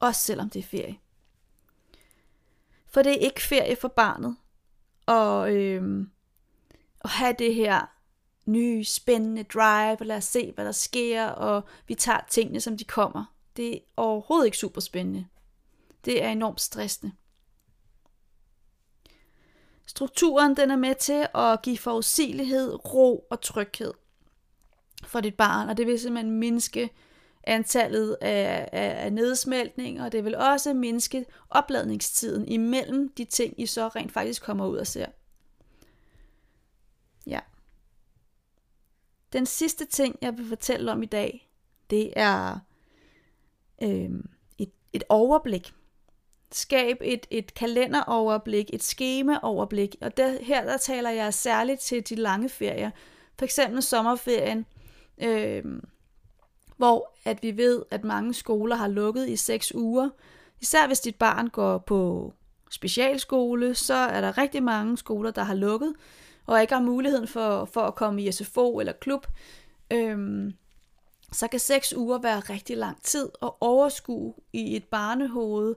Også 0.00 0.20
selvom 0.20 0.50
det 0.50 0.58
er 0.58 0.62
ferie. 0.62 0.98
For 2.86 3.02
det 3.02 3.12
er 3.12 3.16
ikke 3.16 3.42
ferie 3.42 3.76
for 3.76 3.88
barnet. 3.88 4.36
Og 5.06 5.54
øh, 5.54 6.06
at 7.00 7.10
have 7.10 7.34
det 7.38 7.54
her 7.54 7.86
nye, 8.46 8.84
spændende 8.84 9.42
drive, 9.42 9.96
og 10.00 10.06
lad 10.06 10.16
os 10.16 10.24
se, 10.24 10.52
hvad 10.52 10.64
der 10.64 10.72
sker, 10.72 11.26
og 11.26 11.64
vi 11.86 11.94
tager 11.94 12.20
tingene, 12.30 12.60
som 12.60 12.78
de 12.78 12.84
kommer. 12.84 13.34
Det 13.56 13.74
er 13.74 13.78
overhovedet 13.96 14.46
ikke 14.46 14.58
super 14.58 14.80
spændende. 14.80 15.26
Det 16.04 16.24
er 16.24 16.28
enormt 16.28 16.60
stressende. 16.60 17.12
Strukturen 19.90 20.56
den 20.56 20.70
er 20.70 20.76
med 20.76 20.94
til 20.94 21.26
at 21.34 21.62
give 21.62 21.78
forudsigelighed, 21.78 22.94
ro 22.94 23.26
og 23.30 23.40
tryghed 23.40 23.92
for 25.04 25.20
dit 25.20 25.34
barn, 25.34 25.68
og 25.68 25.76
det 25.76 25.86
vil 25.86 26.00
simpelthen 26.00 26.38
mindske 26.38 26.90
antallet 27.44 28.16
af, 28.20 28.68
af, 28.72 29.04
af 29.04 29.12
nedsmeltning, 29.12 30.02
og 30.02 30.12
det 30.12 30.24
vil 30.24 30.36
også 30.36 30.74
mindske 30.74 31.26
opladningstiden 31.48 32.48
imellem 32.48 33.12
de 33.12 33.24
ting, 33.24 33.60
I 33.60 33.66
så 33.66 33.88
rent 33.88 34.12
faktisk 34.12 34.42
kommer 34.42 34.66
ud 34.66 34.76
og 34.76 34.86
ser. 34.86 35.06
Ja. 37.26 37.40
Den 39.32 39.46
sidste 39.46 39.84
ting, 39.84 40.18
jeg 40.22 40.38
vil 40.38 40.48
fortælle 40.48 40.92
om 40.92 41.02
i 41.02 41.06
dag, 41.06 41.50
det 41.90 42.12
er 42.16 42.58
øh, 43.82 44.10
et, 44.58 44.72
et 44.92 45.04
overblik. 45.08 45.74
Skab 46.52 46.96
et, 47.00 47.26
et 47.30 47.54
kalenderoverblik, 47.54 48.70
et 48.72 48.82
skemaoverblik, 48.82 49.96
og 50.00 50.16
der, 50.16 50.44
her 50.44 50.64
der 50.64 50.76
taler 50.76 51.10
jeg 51.10 51.34
særligt 51.34 51.80
til 51.80 52.08
de 52.08 52.14
lange 52.14 52.48
ferier, 52.48 52.90
for 53.38 53.44
eksempel 53.44 53.82
sommerferien, 53.82 54.66
øh, 55.22 55.64
hvor 56.76 57.12
at 57.24 57.42
vi 57.42 57.56
ved, 57.56 57.82
at 57.90 58.04
mange 58.04 58.34
skoler 58.34 58.76
har 58.76 58.88
lukket 58.88 59.28
i 59.28 59.36
seks 59.36 59.74
uger. 59.74 60.08
Især 60.60 60.86
hvis 60.86 61.00
dit 61.00 61.16
barn 61.16 61.48
går 61.48 61.78
på 61.78 62.32
specialskole, 62.70 63.74
så 63.74 63.94
er 63.94 64.20
der 64.20 64.38
rigtig 64.38 64.62
mange 64.62 64.98
skoler, 64.98 65.30
der 65.30 65.42
har 65.42 65.54
lukket, 65.54 65.94
og 66.46 66.60
ikke 66.60 66.74
har 66.74 66.80
muligheden 66.80 67.28
for, 67.28 67.64
for 67.64 67.80
at 67.80 67.94
komme 67.94 68.22
i 68.22 68.32
SFO 68.32 68.80
eller 68.80 68.92
klub. 68.92 69.26
Øhm, 69.92 70.54
så 71.32 71.48
kan 71.48 71.60
seks 71.60 71.96
uger 71.96 72.18
være 72.18 72.40
rigtig 72.40 72.76
lang 72.76 73.02
tid 73.02 73.28
at 73.42 73.50
overskue 73.60 74.34
i 74.52 74.76
et 74.76 74.84
barnehoved. 74.84 75.74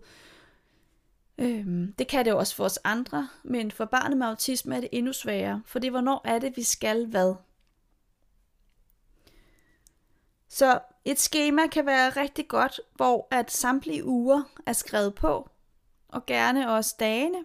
Øhm, 1.37 1.93
det 1.93 2.07
kan 2.07 2.25
det 2.25 2.31
jo 2.31 2.37
også 2.37 2.55
for 2.55 2.65
os 2.65 2.79
andre, 2.83 3.29
men 3.43 3.71
for 3.71 3.85
barnet 3.85 4.17
med 4.17 4.27
autisme 4.27 4.75
er 4.75 4.79
det 4.79 4.89
endnu 4.91 5.13
sværere, 5.13 5.61
for 5.65 5.79
det 5.79 5.91
hvornår 5.91 6.21
er 6.25 6.39
det, 6.39 6.57
vi 6.57 6.63
skal 6.63 7.05
hvad. 7.07 7.35
Så 10.47 10.79
et 11.05 11.19
schema 11.19 11.67
kan 11.67 11.85
være 11.85 12.09
rigtig 12.09 12.47
godt, 12.47 12.79
hvor 12.95 13.27
at 13.31 13.51
samtlige 13.51 14.05
uger 14.05 14.43
er 14.65 14.73
skrevet 14.73 15.15
på, 15.15 15.49
og 16.07 16.25
gerne 16.25 16.71
også 16.71 16.95
dagene, 16.99 17.43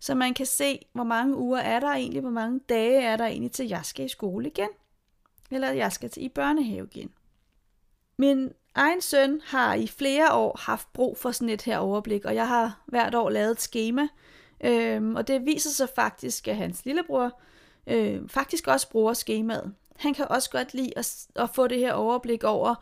så 0.00 0.14
man 0.14 0.34
kan 0.34 0.46
se, 0.46 0.86
hvor 0.92 1.04
mange 1.04 1.36
uger 1.36 1.58
er 1.58 1.80
der 1.80 1.88
egentlig, 1.88 2.20
hvor 2.20 2.30
mange 2.30 2.60
dage 2.68 3.02
er 3.02 3.16
der 3.16 3.26
egentlig 3.26 3.52
til, 3.52 3.68
jeg 3.68 3.84
skal 3.84 4.04
i 4.04 4.08
skole 4.08 4.46
igen, 4.46 4.68
eller 5.50 5.70
jeg 5.70 5.92
skal 5.92 6.10
til 6.10 6.24
i 6.24 6.28
børnehave 6.28 6.88
igen. 6.92 7.12
Men 8.16 8.52
egen 8.74 9.00
søn 9.00 9.40
har 9.44 9.74
i 9.74 9.86
flere 9.86 10.32
år 10.32 10.58
haft 10.60 10.92
brug 10.92 11.18
for 11.18 11.32
sådan 11.32 11.48
et 11.48 11.62
her 11.62 11.78
overblik, 11.78 12.24
og 12.24 12.34
jeg 12.34 12.48
har 12.48 12.82
hvert 12.86 13.14
år 13.14 13.30
lavet 13.30 13.50
et 13.50 13.60
schema, 13.60 14.08
øhm, 14.64 15.16
og 15.16 15.28
det 15.28 15.46
viser 15.46 15.70
sig 15.70 15.88
faktisk, 15.96 16.48
at 16.48 16.56
hans 16.56 16.84
lillebror 16.84 17.40
øh, 17.86 18.28
faktisk 18.28 18.66
også 18.66 18.90
bruger 18.90 19.12
skemaet. 19.12 19.74
Han 19.96 20.14
kan 20.14 20.26
også 20.30 20.50
godt 20.50 20.74
lide 20.74 20.92
at, 20.96 21.26
at 21.36 21.50
få 21.54 21.66
det 21.66 21.78
her 21.78 21.92
overblik 21.92 22.44
over, 22.44 22.74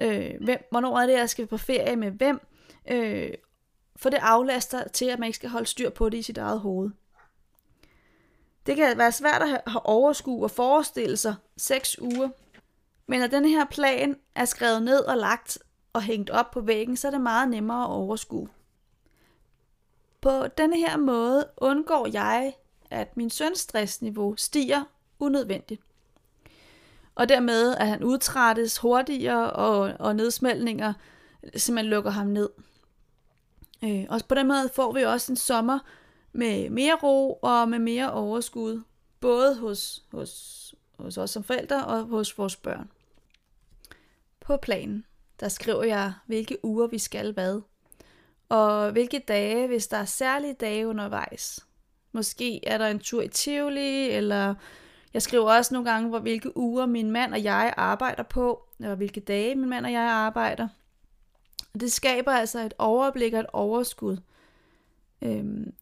øh, 0.00 0.30
hvem, 0.40 0.68
hvornår 0.70 0.98
er 0.98 1.06
det, 1.06 1.14
jeg 1.14 1.30
skal 1.30 1.46
på 1.46 1.56
ferie 1.56 1.96
med 1.96 2.10
hvem, 2.10 2.40
øh, 2.90 3.30
for 3.96 4.10
det 4.10 4.18
aflaster 4.22 4.88
til, 4.88 5.04
at 5.04 5.18
man 5.18 5.26
ikke 5.26 5.36
skal 5.36 5.50
holde 5.50 5.66
styr 5.66 5.90
på 5.90 6.08
det 6.08 6.18
i 6.18 6.22
sit 6.22 6.38
eget 6.38 6.60
hoved. 6.60 6.90
Det 8.66 8.76
kan 8.76 8.98
være 8.98 9.12
svært 9.12 9.42
at 9.42 9.48
have 9.48 9.86
overskue 9.86 10.44
og 10.44 10.50
forestille 10.50 11.16
sig 11.16 11.34
seks 11.56 12.00
uger, 12.00 12.28
men 13.06 13.20
når 13.20 13.26
den 13.26 13.44
her 13.44 13.64
plan 13.64 14.16
er 14.34 14.44
skrevet 14.44 14.82
ned 14.82 14.98
og 15.00 15.16
lagt 15.16 15.58
og 15.92 16.02
hængt 16.02 16.30
op 16.30 16.50
på 16.50 16.60
væggen, 16.60 16.96
så 16.96 17.06
er 17.06 17.10
det 17.10 17.20
meget 17.20 17.48
nemmere 17.48 17.84
at 17.84 17.90
overskue. 17.90 18.48
På 20.20 20.46
denne 20.58 20.76
her 20.76 20.96
måde 20.96 21.46
undgår 21.56 22.08
jeg, 22.12 22.54
at 22.90 23.16
min 23.16 23.30
søns 23.30 23.58
stressniveau 23.58 24.36
stiger 24.36 24.84
unødvendigt 25.18 25.80
og 27.14 27.28
dermed 27.28 27.74
at 27.74 27.88
han 27.88 28.04
udtrættes 28.04 28.78
hurtigere, 28.78 29.50
og, 29.50 29.92
og 29.98 30.16
nedsmeltninger 30.16 30.92
simpelthen 31.56 31.90
lukker 31.90 32.10
ham 32.10 32.26
ned. 32.26 32.48
Øh, 33.84 34.04
og 34.08 34.20
på 34.28 34.34
den 34.34 34.48
måde 34.48 34.70
får 34.74 34.92
vi 34.92 35.02
også 35.02 35.32
en 35.32 35.36
sommer 35.36 35.78
med 36.32 36.70
mere 36.70 36.94
ro 37.02 37.32
og 37.42 37.68
med 37.68 37.78
mere 37.78 38.12
overskud, 38.12 38.82
både 39.20 39.56
hos, 39.56 40.02
hos, 40.12 40.73
hos 40.98 41.18
os 41.18 41.30
som 41.30 41.44
forældre 41.44 41.84
og 41.84 42.04
hos 42.04 42.38
vores 42.38 42.56
børn. 42.56 42.90
På 44.40 44.56
planen, 44.56 45.04
der 45.40 45.48
skriver 45.48 45.84
jeg, 45.84 46.12
hvilke 46.26 46.64
uger 46.64 46.86
vi 46.86 46.98
skal 46.98 47.32
hvad, 47.32 47.60
og 48.48 48.92
hvilke 48.92 49.18
dage, 49.28 49.66
hvis 49.66 49.86
der 49.86 49.96
er 49.96 50.04
særlige 50.04 50.54
dage 50.54 50.88
undervejs. 50.88 51.66
Måske 52.12 52.66
er 52.66 52.78
der 52.78 52.86
en 52.86 52.98
tur 52.98 53.22
i 53.22 53.28
Tivoli, 53.28 54.10
eller 54.10 54.54
jeg 55.14 55.22
skriver 55.22 55.52
også 55.52 55.74
nogle 55.74 55.90
gange, 55.90 56.08
hvor 56.08 56.18
hvilke 56.18 56.56
uger 56.56 56.86
min 56.86 57.10
mand 57.10 57.32
og 57.32 57.44
jeg 57.44 57.74
arbejder 57.76 58.22
på, 58.22 58.68
eller 58.80 58.94
hvilke 58.94 59.20
dage 59.20 59.54
min 59.54 59.68
mand 59.68 59.86
og 59.86 59.92
jeg 59.92 60.02
arbejder. 60.02 60.68
Det 61.80 61.92
skaber 61.92 62.32
altså 62.32 62.60
et 62.60 62.74
overblik 62.78 63.32
og 63.32 63.40
et 63.40 63.46
overskud. 63.52 64.16
Øhm, 65.22 65.74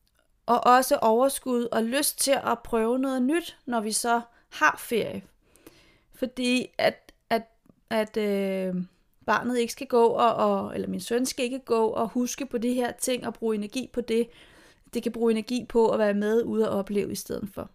og 0.46 0.66
også 0.66 0.96
overskud 0.96 1.68
og 1.72 1.84
lyst 1.84 2.20
til 2.20 2.38
at 2.44 2.58
prøve 2.64 2.98
noget 2.98 3.22
nyt, 3.22 3.58
når 3.66 3.80
vi 3.80 3.92
så 3.92 4.20
har 4.52 4.76
ferie. 4.78 5.22
Fordi 6.14 6.66
at, 6.78 7.12
at, 7.30 7.42
at 7.90 8.16
øh, 8.16 8.74
barnet 9.26 9.58
ikke 9.58 9.72
skal 9.72 9.86
gå, 9.86 10.06
og, 10.06 10.34
og, 10.34 10.74
eller 10.74 10.88
min 10.88 11.00
søn 11.00 11.26
skal 11.26 11.44
ikke 11.44 11.58
gå 11.58 11.86
og 11.86 12.08
huske 12.08 12.46
på 12.46 12.58
de 12.58 12.74
her 12.74 12.92
ting 12.92 13.26
og 13.26 13.34
bruge 13.34 13.54
energi 13.54 13.90
på 13.92 14.00
det. 14.00 14.28
Det 14.94 15.02
kan 15.02 15.12
bruge 15.12 15.30
energi 15.32 15.66
på 15.68 15.88
at 15.88 15.98
være 15.98 16.14
med 16.14 16.42
ude 16.44 16.70
og 16.70 16.78
opleve 16.78 17.12
i 17.12 17.14
stedet 17.14 17.48
for. 17.54 17.70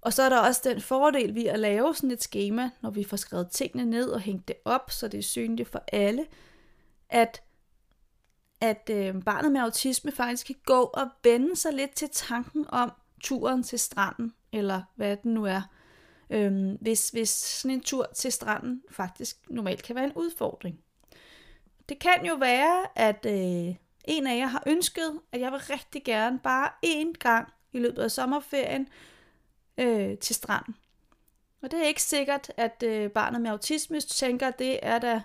Og 0.00 0.12
så 0.12 0.22
er 0.22 0.28
der 0.28 0.38
også 0.38 0.60
den 0.64 0.80
fordel 0.80 1.34
ved 1.34 1.44
at 1.44 1.58
lave 1.58 1.94
sådan 1.94 2.10
et 2.10 2.22
schema, 2.22 2.70
når 2.80 2.90
vi 2.90 3.04
får 3.04 3.16
skrevet 3.16 3.50
tingene 3.50 3.90
ned 3.90 4.08
og 4.08 4.20
hængt 4.20 4.48
det 4.48 4.56
op, 4.64 4.90
så 4.90 5.08
det 5.08 5.18
er 5.18 5.22
synligt 5.22 5.68
for 5.68 5.84
alle, 5.92 6.26
at, 7.08 7.42
at 8.60 8.90
øh, 8.90 9.22
barnet 9.22 9.52
med 9.52 9.60
autisme 9.60 10.12
faktisk 10.12 10.46
kan 10.46 10.56
gå 10.64 10.80
og 10.94 11.08
vende 11.22 11.56
sig 11.56 11.72
lidt 11.72 11.94
til 11.94 12.08
tanken 12.12 12.66
om 12.68 12.92
turen 13.24 13.62
til 13.62 13.78
stranden, 13.78 14.34
eller 14.52 14.82
hvad 14.94 15.16
det 15.16 15.24
nu 15.24 15.44
er. 15.44 15.62
Øhm, 16.30 16.78
hvis, 16.80 17.08
hvis 17.08 17.28
sådan 17.28 17.70
en 17.70 17.80
tur 17.80 18.06
til 18.14 18.32
stranden 18.32 18.82
faktisk 18.90 19.36
normalt 19.50 19.82
kan 19.82 19.96
være 19.96 20.04
en 20.04 20.12
udfordring. 20.12 20.80
Det 21.88 21.98
kan 21.98 22.26
jo 22.26 22.34
være, 22.34 22.86
at 22.94 23.26
øh, 23.26 23.74
en 24.04 24.26
af 24.26 24.36
jer 24.36 24.46
har 24.46 24.62
ønsket, 24.66 25.20
at 25.32 25.40
jeg 25.40 25.52
vil 25.52 25.60
rigtig 25.60 26.04
gerne 26.04 26.38
bare 26.38 26.70
én 26.86 27.12
gang 27.18 27.52
i 27.72 27.78
løbet 27.78 28.02
af 28.02 28.10
sommerferien 28.10 28.88
øh, 29.78 30.18
til 30.18 30.34
stranden. 30.34 30.76
Og 31.62 31.70
det 31.70 31.82
er 31.82 31.86
ikke 31.86 32.02
sikkert, 32.02 32.52
at 32.56 32.82
øh, 32.86 33.10
barnet 33.10 33.40
med 33.40 33.50
autisme 33.50 34.00
tænker, 34.00 34.48
at 34.48 34.58
det 34.58 34.78
er 34.82 34.98
da 34.98 35.22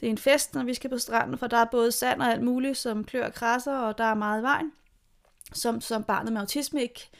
det 0.00 0.06
er 0.06 0.10
en 0.10 0.18
fest, 0.18 0.54
når 0.54 0.64
vi 0.64 0.74
skal 0.74 0.90
på 0.90 0.98
stranden, 0.98 1.38
for 1.38 1.46
der 1.46 1.56
er 1.56 1.64
både 1.64 1.92
sand 1.92 2.22
og 2.22 2.32
alt 2.32 2.42
muligt, 2.42 2.78
som 2.78 3.04
klør 3.04 3.26
og 3.26 3.34
krasser, 3.34 3.76
og 3.78 3.98
der 3.98 4.04
er 4.04 4.14
meget 4.14 4.42
vejen, 4.42 4.72
som, 5.52 5.80
som 5.80 6.04
barnet 6.04 6.32
med 6.32 6.40
autisme 6.40 6.82
ikke 6.82 7.10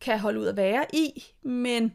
kan 0.00 0.18
holde 0.18 0.40
ud 0.40 0.46
at 0.46 0.56
være 0.56 0.86
i. 0.92 1.24
Men, 1.42 1.92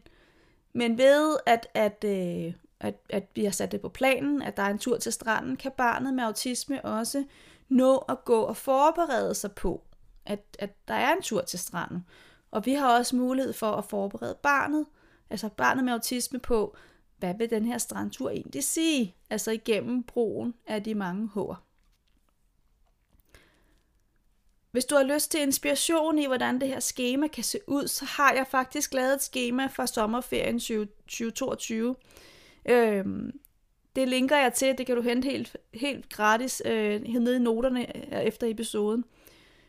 men 0.72 0.98
ved, 0.98 1.36
at, 1.46 1.66
at, 1.74 2.04
øh, 2.04 2.52
at, 2.80 2.94
at 3.10 3.28
vi 3.34 3.44
har 3.44 3.50
sat 3.50 3.72
det 3.72 3.80
på 3.80 3.88
planen, 3.88 4.42
at 4.42 4.56
der 4.56 4.62
er 4.62 4.70
en 4.70 4.78
tur 4.78 4.96
til 4.96 5.12
stranden, 5.12 5.56
kan 5.56 5.72
barnet 5.76 6.14
med 6.14 6.24
autisme 6.24 6.84
også 6.84 7.24
nå 7.68 7.96
at 7.96 8.24
gå 8.24 8.40
og 8.40 8.56
forberede 8.56 9.34
sig 9.34 9.52
på, 9.52 9.82
at, 10.26 10.40
at 10.58 10.88
der 10.88 10.94
er 10.94 11.12
en 11.12 11.22
tur 11.22 11.40
til 11.40 11.58
stranden. 11.58 12.04
Og 12.50 12.66
vi 12.66 12.72
har 12.72 12.98
også 12.98 13.16
mulighed 13.16 13.52
for 13.52 13.70
at 13.72 13.84
forberede 13.84 14.38
barnet, 14.42 14.86
altså 15.30 15.48
barnet 15.48 15.84
med 15.84 15.92
autisme 15.92 16.38
på, 16.38 16.76
hvad 17.18 17.34
vil 17.34 17.50
den 17.50 17.66
her 17.66 17.78
strandtur 17.78 18.30
egentlig 18.30 18.64
sige? 18.64 19.14
Altså 19.30 19.50
igennem 19.50 20.02
brugen 20.02 20.54
af 20.66 20.82
de 20.82 20.94
mange 20.94 21.28
hår. 21.28 21.58
Hvis 24.72 24.84
du 24.84 24.94
har 24.94 25.02
lyst 25.02 25.30
til 25.30 25.40
inspiration 25.40 26.18
i, 26.18 26.26
hvordan 26.26 26.60
det 26.60 26.68
her 26.68 26.80
schema 26.80 27.26
kan 27.26 27.44
se 27.44 27.58
ud, 27.66 27.86
så 27.86 28.04
har 28.04 28.32
jeg 28.32 28.46
faktisk 28.46 28.94
lavet 28.94 29.14
et 29.14 29.22
schema 29.22 29.66
fra 29.66 29.86
sommerferien 29.86 30.60
2022. 30.60 31.96
Øhm, 32.68 33.40
det 33.96 34.08
linker 34.08 34.36
jeg 34.36 34.52
til, 34.52 34.78
det 34.78 34.86
kan 34.86 34.96
du 34.96 35.02
hente 35.02 35.28
helt, 35.28 35.56
helt 35.74 36.08
gratis 36.08 36.62
øh, 36.64 37.02
nede 37.02 37.36
i 37.36 37.38
noterne 37.38 37.96
øh, 37.96 38.22
efter 38.22 38.46
episoden. 38.46 39.04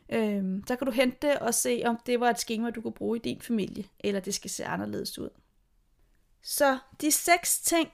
Øhm, 0.09 0.63
så 0.67 0.75
kan 0.75 0.87
du 0.87 0.91
hente 0.91 1.27
det 1.27 1.39
og 1.39 1.53
se, 1.53 1.81
om 1.85 1.97
det 2.05 2.19
var 2.19 2.29
et 2.29 2.39
schema, 2.39 2.69
du 2.69 2.81
kunne 2.81 2.93
bruge 2.93 3.17
i 3.17 3.21
din 3.21 3.41
familie, 3.41 3.85
eller 3.99 4.19
det 4.19 4.33
skal 4.33 4.49
se 4.49 4.65
anderledes 4.65 5.19
ud. 5.19 5.29
Så 6.41 6.77
de 7.01 7.11
seks 7.11 7.61
ting, 7.61 7.89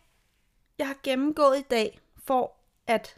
jeg 0.78 0.88
har 0.88 0.98
gennemgået 1.04 1.60
i 1.60 1.66
dag, 1.72 2.00
for 2.24 2.56
at 2.88 3.18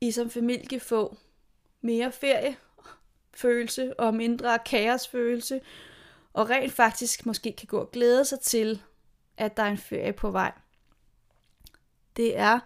I 0.00 0.10
som 0.10 0.30
familie 0.30 0.66
kan 0.66 0.80
få 0.80 1.16
mere 1.84 2.12
feriefølelse 2.12 4.00
og 4.00 4.14
mindre 4.14 4.58
kaosfølelse, 4.58 5.60
og 6.32 6.50
rent 6.50 6.72
faktisk 6.72 7.26
måske 7.26 7.52
kan 7.52 7.66
gå 7.66 7.78
og 7.78 7.90
glæde 7.90 8.24
sig 8.24 8.40
til, 8.40 8.82
at 9.36 9.56
der 9.56 9.62
er 9.62 9.70
en 9.70 9.78
ferie 9.78 10.12
på 10.12 10.30
vej. 10.30 10.52
det 12.16 12.38
er, 12.38 12.60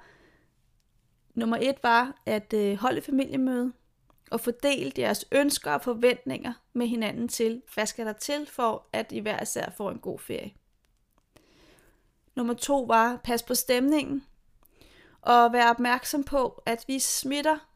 nummer 1.34 1.56
et 1.60 1.76
var 1.82 2.22
at 2.26 2.52
øh, 2.52 2.76
holde 2.76 3.02
familiemøde 3.02 3.72
og 4.30 4.40
fordele 4.40 4.92
jeres 4.98 5.24
ønsker 5.32 5.72
og 5.72 5.82
forventninger 5.82 6.52
med 6.72 6.86
hinanden 6.86 7.28
til, 7.28 7.62
hvad 7.74 7.86
skal 7.86 8.06
der 8.06 8.12
til 8.12 8.46
for, 8.46 8.86
at 8.92 9.12
I 9.12 9.18
hver 9.18 9.42
især 9.42 9.70
får 9.76 9.90
en 9.90 9.98
god 9.98 10.18
ferie. 10.18 10.52
Nummer 12.34 12.54
to 12.54 12.82
var, 12.82 13.20
pas 13.24 13.42
på 13.42 13.54
stemningen, 13.54 14.24
og 15.22 15.52
være 15.52 15.70
opmærksom 15.70 16.24
på, 16.24 16.62
at 16.66 16.84
vi 16.86 16.98
smitter 16.98 17.67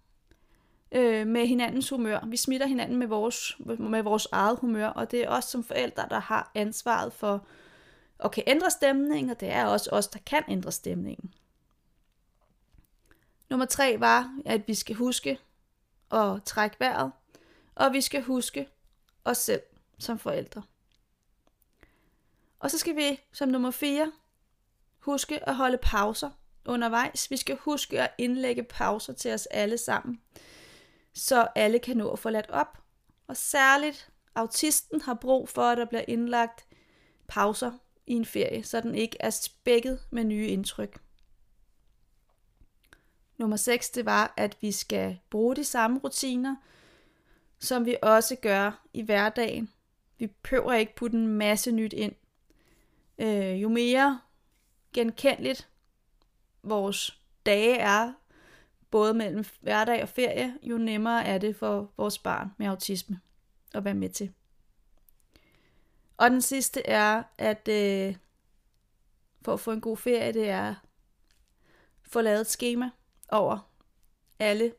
øh, 0.92 1.26
med 1.26 1.46
hinandens 1.46 1.88
humør. 1.88 2.20
Vi 2.26 2.37
smitter 2.37 2.66
hinanden 2.66 2.96
med 2.98 3.07
vores, 3.07 3.57
med 3.78 4.02
vores 4.02 4.28
eget 4.33 4.59
humør, 4.59 4.87
og 4.87 5.11
det 5.11 5.24
er 5.24 5.28
os 5.28 5.44
som 5.44 5.64
forældre, 5.64 6.07
der 6.11 6.18
har 6.20 6.50
ansvaret 6.55 7.12
for 7.12 7.46
at 8.24 8.33
kan 8.33 8.44
ændre 8.46 8.70
stemningen, 8.70 9.31
og 9.31 9.40
det 9.40 9.50
er 9.50 9.66
også 9.66 9.90
os, 9.92 10.07
der 10.07 10.18
kan 10.26 10.42
ændre 10.48 10.72
stemningen. 10.72 11.35
Nummer 13.50 13.66
tre 13.66 14.00
var, 14.00 14.38
at 14.46 14.68
vi 14.68 14.74
skal 14.74 14.96
huske 14.96 15.38
at 16.11 16.42
trække 16.44 16.76
vejret, 16.81 17.12
og 17.74 17.92
vi 17.92 18.00
skal 18.00 18.22
huske 18.22 18.68
os 19.24 19.38
selv 19.38 19.62
som 19.98 20.18
forældre. 20.18 20.62
Og 22.59 22.70
så 22.70 22.78
skal 22.78 22.96
vi 22.96 23.20
som 23.33 23.48
nummer 23.48 23.70
4 23.70 24.12
huske 24.98 25.48
at 25.48 25.57
holde 25.57 25.78
pauser 25.83 26.31
undervejs. 26.64 27.31
Vi 27.31 27.37
skal 27.37 27.57
huske 27.57 28.00
at 28.00 28.14
indlægge 28.18 28.62
pauser 28.62 29.12
til 29.12 29.35
os 29.35 29.46
alle 29.46 29.78
sammen, 29.78 30.20
så 31.14 31.48
alle 31.55 31.79
kan 31.79 31.96
nå 31.96 32.11
at 32.11 32.18
få 32.18 32.31
ladt 32.31 32.51
op. 32.51 32.79
Og 33.27 33.37
særligt 33.37 34.11
autisten 34.35 35.01
har 35.01 35.14
brug 35.14 35.48
for, 35.48 35.62
at 35.62 35.79
der 35.79 35.85
bliver 35.85 36.05
indlagt 36.09 36.66
pauser 37.29 37.72
i 38.07 38.12
en 38.12 38.25
ferie, 38.25 38.64
så 38.64 38.81
den 38.81 38.94
ikke 38.94 39.16
er 39.20 39.31
spækket 39.31 40.01
med 40.11 40.25
nye 40.25 40.46
indtryk. 40.46 41.01
Nummer 43.38 43.57
6, 43.57 43.90
det 43.90 44.07
var, 44.07 44.35
at 44.37 44.57
vi 44.61 44.72
skal 44.72 45.18
bruge 45.31 45.57
de 45.57 45.64
samme 45.64 45.98
rutiner, 46.05 46.57
som 47.59 47.87
vi 47.87 47.96
også 48.03 48.37
gør 48.37 48.87
i 48.92 49.03
hverdagen. 49.03 49.70
Vi 50.18 50.27
prøver 50.27 50.72
ikke 50.72 50.94
putte 50.94 51.16
en 51.16 51.27
masse 51.29 51.72
nyt 51.72 51.92
ind. 51.92 52.14
Øh, 53.18 53.62
jo 53.62 53.68
mere 53.68 54.20
genkendeligt 54.92 55.68
vores 56.62 57.18
dage 57.46 57.77
er, 57.77 58.12
både 58.92 59.14
mellem 59.14 59.44
hverdag 59.61 60.02
og 60.02 60.09
ferie, 60.09 60.59
jo 60.62 60.78
nemmere 60.78 61.24
er 61.24 61.38
det 61.38 61.57
for 61.57 61.92
vores 61.96 62.18
barn 62.18 62.48
med 62.59 62.66
autisme 62.66 63.20
at 63.74 63.85
være 63.85 63.94
med 63.94 64.09
til. 64.09 64.33
Og 66.16 66.31
den 66.31 66.40
sidste 66.40 66.87
er, 66.87 67.22
at 67.38 67.68
øh, 67.68 68.16
for 69.42 69.52
at 69.52 69.61
få 69.61 69.72
en 69.72 69.81
god 69.81 69.96
ferie, 69.96 70.33
det 70.33 70.48
er 70.48 70.74
få 72.02 72.20
lavet 72.20 72.40
et 72.40 72.46
schema 72.46 72.90
over 73.28 73.70
alle 74.38 74.72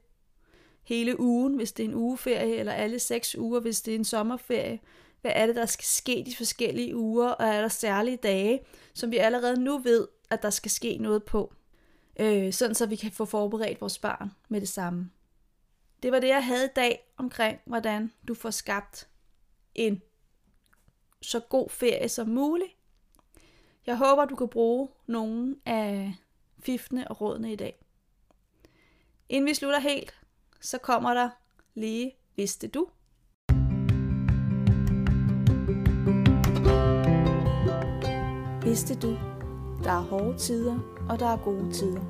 hele 0.83 1.19
ugen, 1.19 1.55
hvis 1.55 1.71
det 1.71 1.83
er 1.83 1.87
en 1.87 1.95
ugeferie, 1.95 2.55
eller 2.55 2.73
alle 2.73 2.99
seks 2.99 3.35
uger, 3.35 3.59
hvis 3.59 3.81
det 3.81 3.91
er 3.91 3.95
en 3.95 4.05
sommerferie. 4.05 4.79
Hvad 5.21 5.31
er 5.35 5.45
det, 5.45 5.55
der 5.55 5.65
skal 5.65 5.85
ske 5.85 6.23
de 6.25 6.35
forskellige 6.35 6.95
uger, 6.95 7.29
og 7.29 7.47
er 7.47 7.61
der 7.61 7.67
særlige 7.67 8.17
dage, 8.17 8.59
som 8.93 9.11
vi 9.11 9.17
allerede 9.17 9.63
nu 9.63 9.77
ved, 9.77 10.07
at 10.29 10.41
der 10.41 10.49
skal 10.49 10.71
ske 10.71 10.97
noget 10.97 11.23
på, 11.23 11.53
øh, 12.19 12.53
sådan 12.53 12.75
så 12.75 12.85
vi 12.85 12.95
kan 12.95 13.11
få 13.11 13.25
forberedt 13.25 13.81
vores 13.81 13.99
barn 13.99 14.31
med 14.49 14.61
det 14.61 14.69
samme. 14.69 15.11
Det 16.03 16.11
var 16.11 16.19
det, 16.19 16.27
jeg 16.27 16.45
havde 16.45 16.65
i 16.65 16.73
dag 16.75 17.13
omkring, 17.17 17.59
hvordan 17.65 18.11
du 18.27 18.33
får 18.33 18.49
skabt 18.49 19.07
en 19.75 20.01
så 21.21 21.39
god 21.39 21.69
ferie 21.69 22.09
som 22.09 22.27
muligt. 22.27 22.71
Jeg 23.85 23.97
håber, 23.97 24.25
du 24.25 24.35
kan 24.35 24.49
bruge 24.49 24.89
nogle 25.07 25.55
af 25.65 26.15
fiftene 26.59 27.07
og 27.07 27.21
rådene 27.21 27.53
i 27.53 27.55
dag. 27.55 27.85
Inden 29.29 29.49
vi 29.49 29.53
slutter 29.53 29.79
helt, 29.79 30.19
så 30.61 30.77
kommer 30.77 31.13
der 31.13 31.29
lige 31.73 32.15
Vidste 32.35 32.67
du? 32.67 32.87
Vidste 38.63 38.95
du? 38.99 39.17
Der 39.83 39.91
er 39.91 40.01
hårde 40.01 40.37
tider, 40.37 40.79
og 41.09 41.19
der 41.19 41.27
er 41.27 41.37
gode 41.37 41.71
tider. 41.71 42.01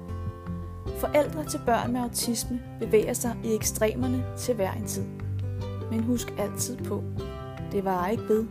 Forældre 1.00 1.46
til 1.46 1.60
børn 1.66 1.94
med 1.94 2.02
autisme 2.02 2.62
bevæger 2.80 3.14
sig 3.14 3.36
i 3.44 3.56
ekstremerne 3.56 4.26
til 4.38 4.56
hver 4.56 4.72
en 4.72 4.88
tid. 4.88 5.04
Men 5.92 6.04
husk 6.04 6.34
altid 6.38 6.78
på, 6.78 7.04
det 7.72 7.86
var 7.86 8.08
ikke 8.08 8.24
ved, 8.24 8.46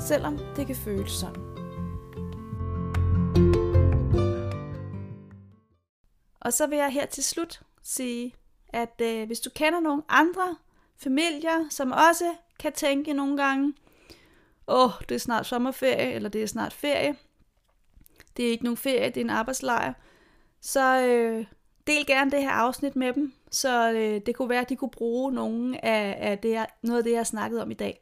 selvom 0.00 0.38
det 0.56 0.66
kan 0.66 0.76
føles 0.76 1.12
sådan. 1.12 1.42
Og 6.40 6.52
så 6.52 6.66
vil 6.66 6.78
jeg 6.78 6.90
her 6.90 7.06
til 7.06 7.24
slut 7.24 7.62
sige, 7.82 8.34
at 8.68 9.00
øh, 9.02 9.26
hvis 9.26 9.40
du 9.40 9.50
kender 9.54 9.80
nogle 9.80 10.02
andre 10.08 10.56
familier, 10.96 11.66
som 11.70 11.92
også 11.92 12.34
kan 12.58 12.72
tænke 12.72 13.12
nogle 13.12 13.36
gange, 13.36 13.74
åh, 14.68 14.84
oh, 14.84 14.90
det 15.08 15.14
er 15.14 15.18
snart 15.18 15.46
sommerferie, 15.46 16.12
eller 16.12 16.28
det 16.28 16.42
er 16.42 16.46
snart 16.46 16.72
ferie, 16.72 17.16
det 18.36 18.46
er 18.46 18.50
ikke 18.50 18.64
nogen 18.64 18.76
ferie, 18.76 19.08
det 19.08 19.16
er 19.16 19.24
en 19.24 19.30
arbejdslejr, 19.30 19.92
så 20.60 21.06
øh, 21.06 21.46
del 21.86 22.06
gerne 22.06 22.30
det 22.30 22.42
her 22.42 22.50
afsnit 22.50 22.96
med 22.96 23.12
dem, 23.12 23.32
så 23.50 23.92
øh, 23.92 24.20
det 24.26 24.36
kunne 24.36 24.48
være, 24.48 24.60
at 24.60 24.68
de 24.68 24.76
kunne 24.76 24.90
bruge 24.90 25.32
nogle 25.32 25.84
af, 25.84 26.30
af 26.30 26.38
det, 26.38 26.50
jeg, 26.50 26.66
noget 26.82 26.98
af 26.98 27.04
det, 27.04 27.10
jeg 27.10 27.18
har 27.18 27.24
snakket 27.24 27.62
om 27.62 27.70
i 27.70 27.74
dag. 27.74 28.00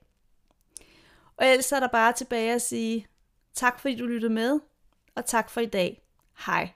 Og 1.37 1.47
ellers 1.47 1.73
er 1.73 1.81
der 1.81 1.89
bare 1.89 2.13
tilbage 2.13 2.53
at 2.53 2.63
sige 2.63 3.07
tak, 3.55 3.81
fordi 3.81 3.97
du 3.97 4.07
lyttede 4.07 4.33
med, 4.33 4.61
og 5.15 5.27
tak 5.27 5.51
for 5.51 5.61
i 5.61 5.67
dag. 5.67 6.03
Hej. 6.47 6.69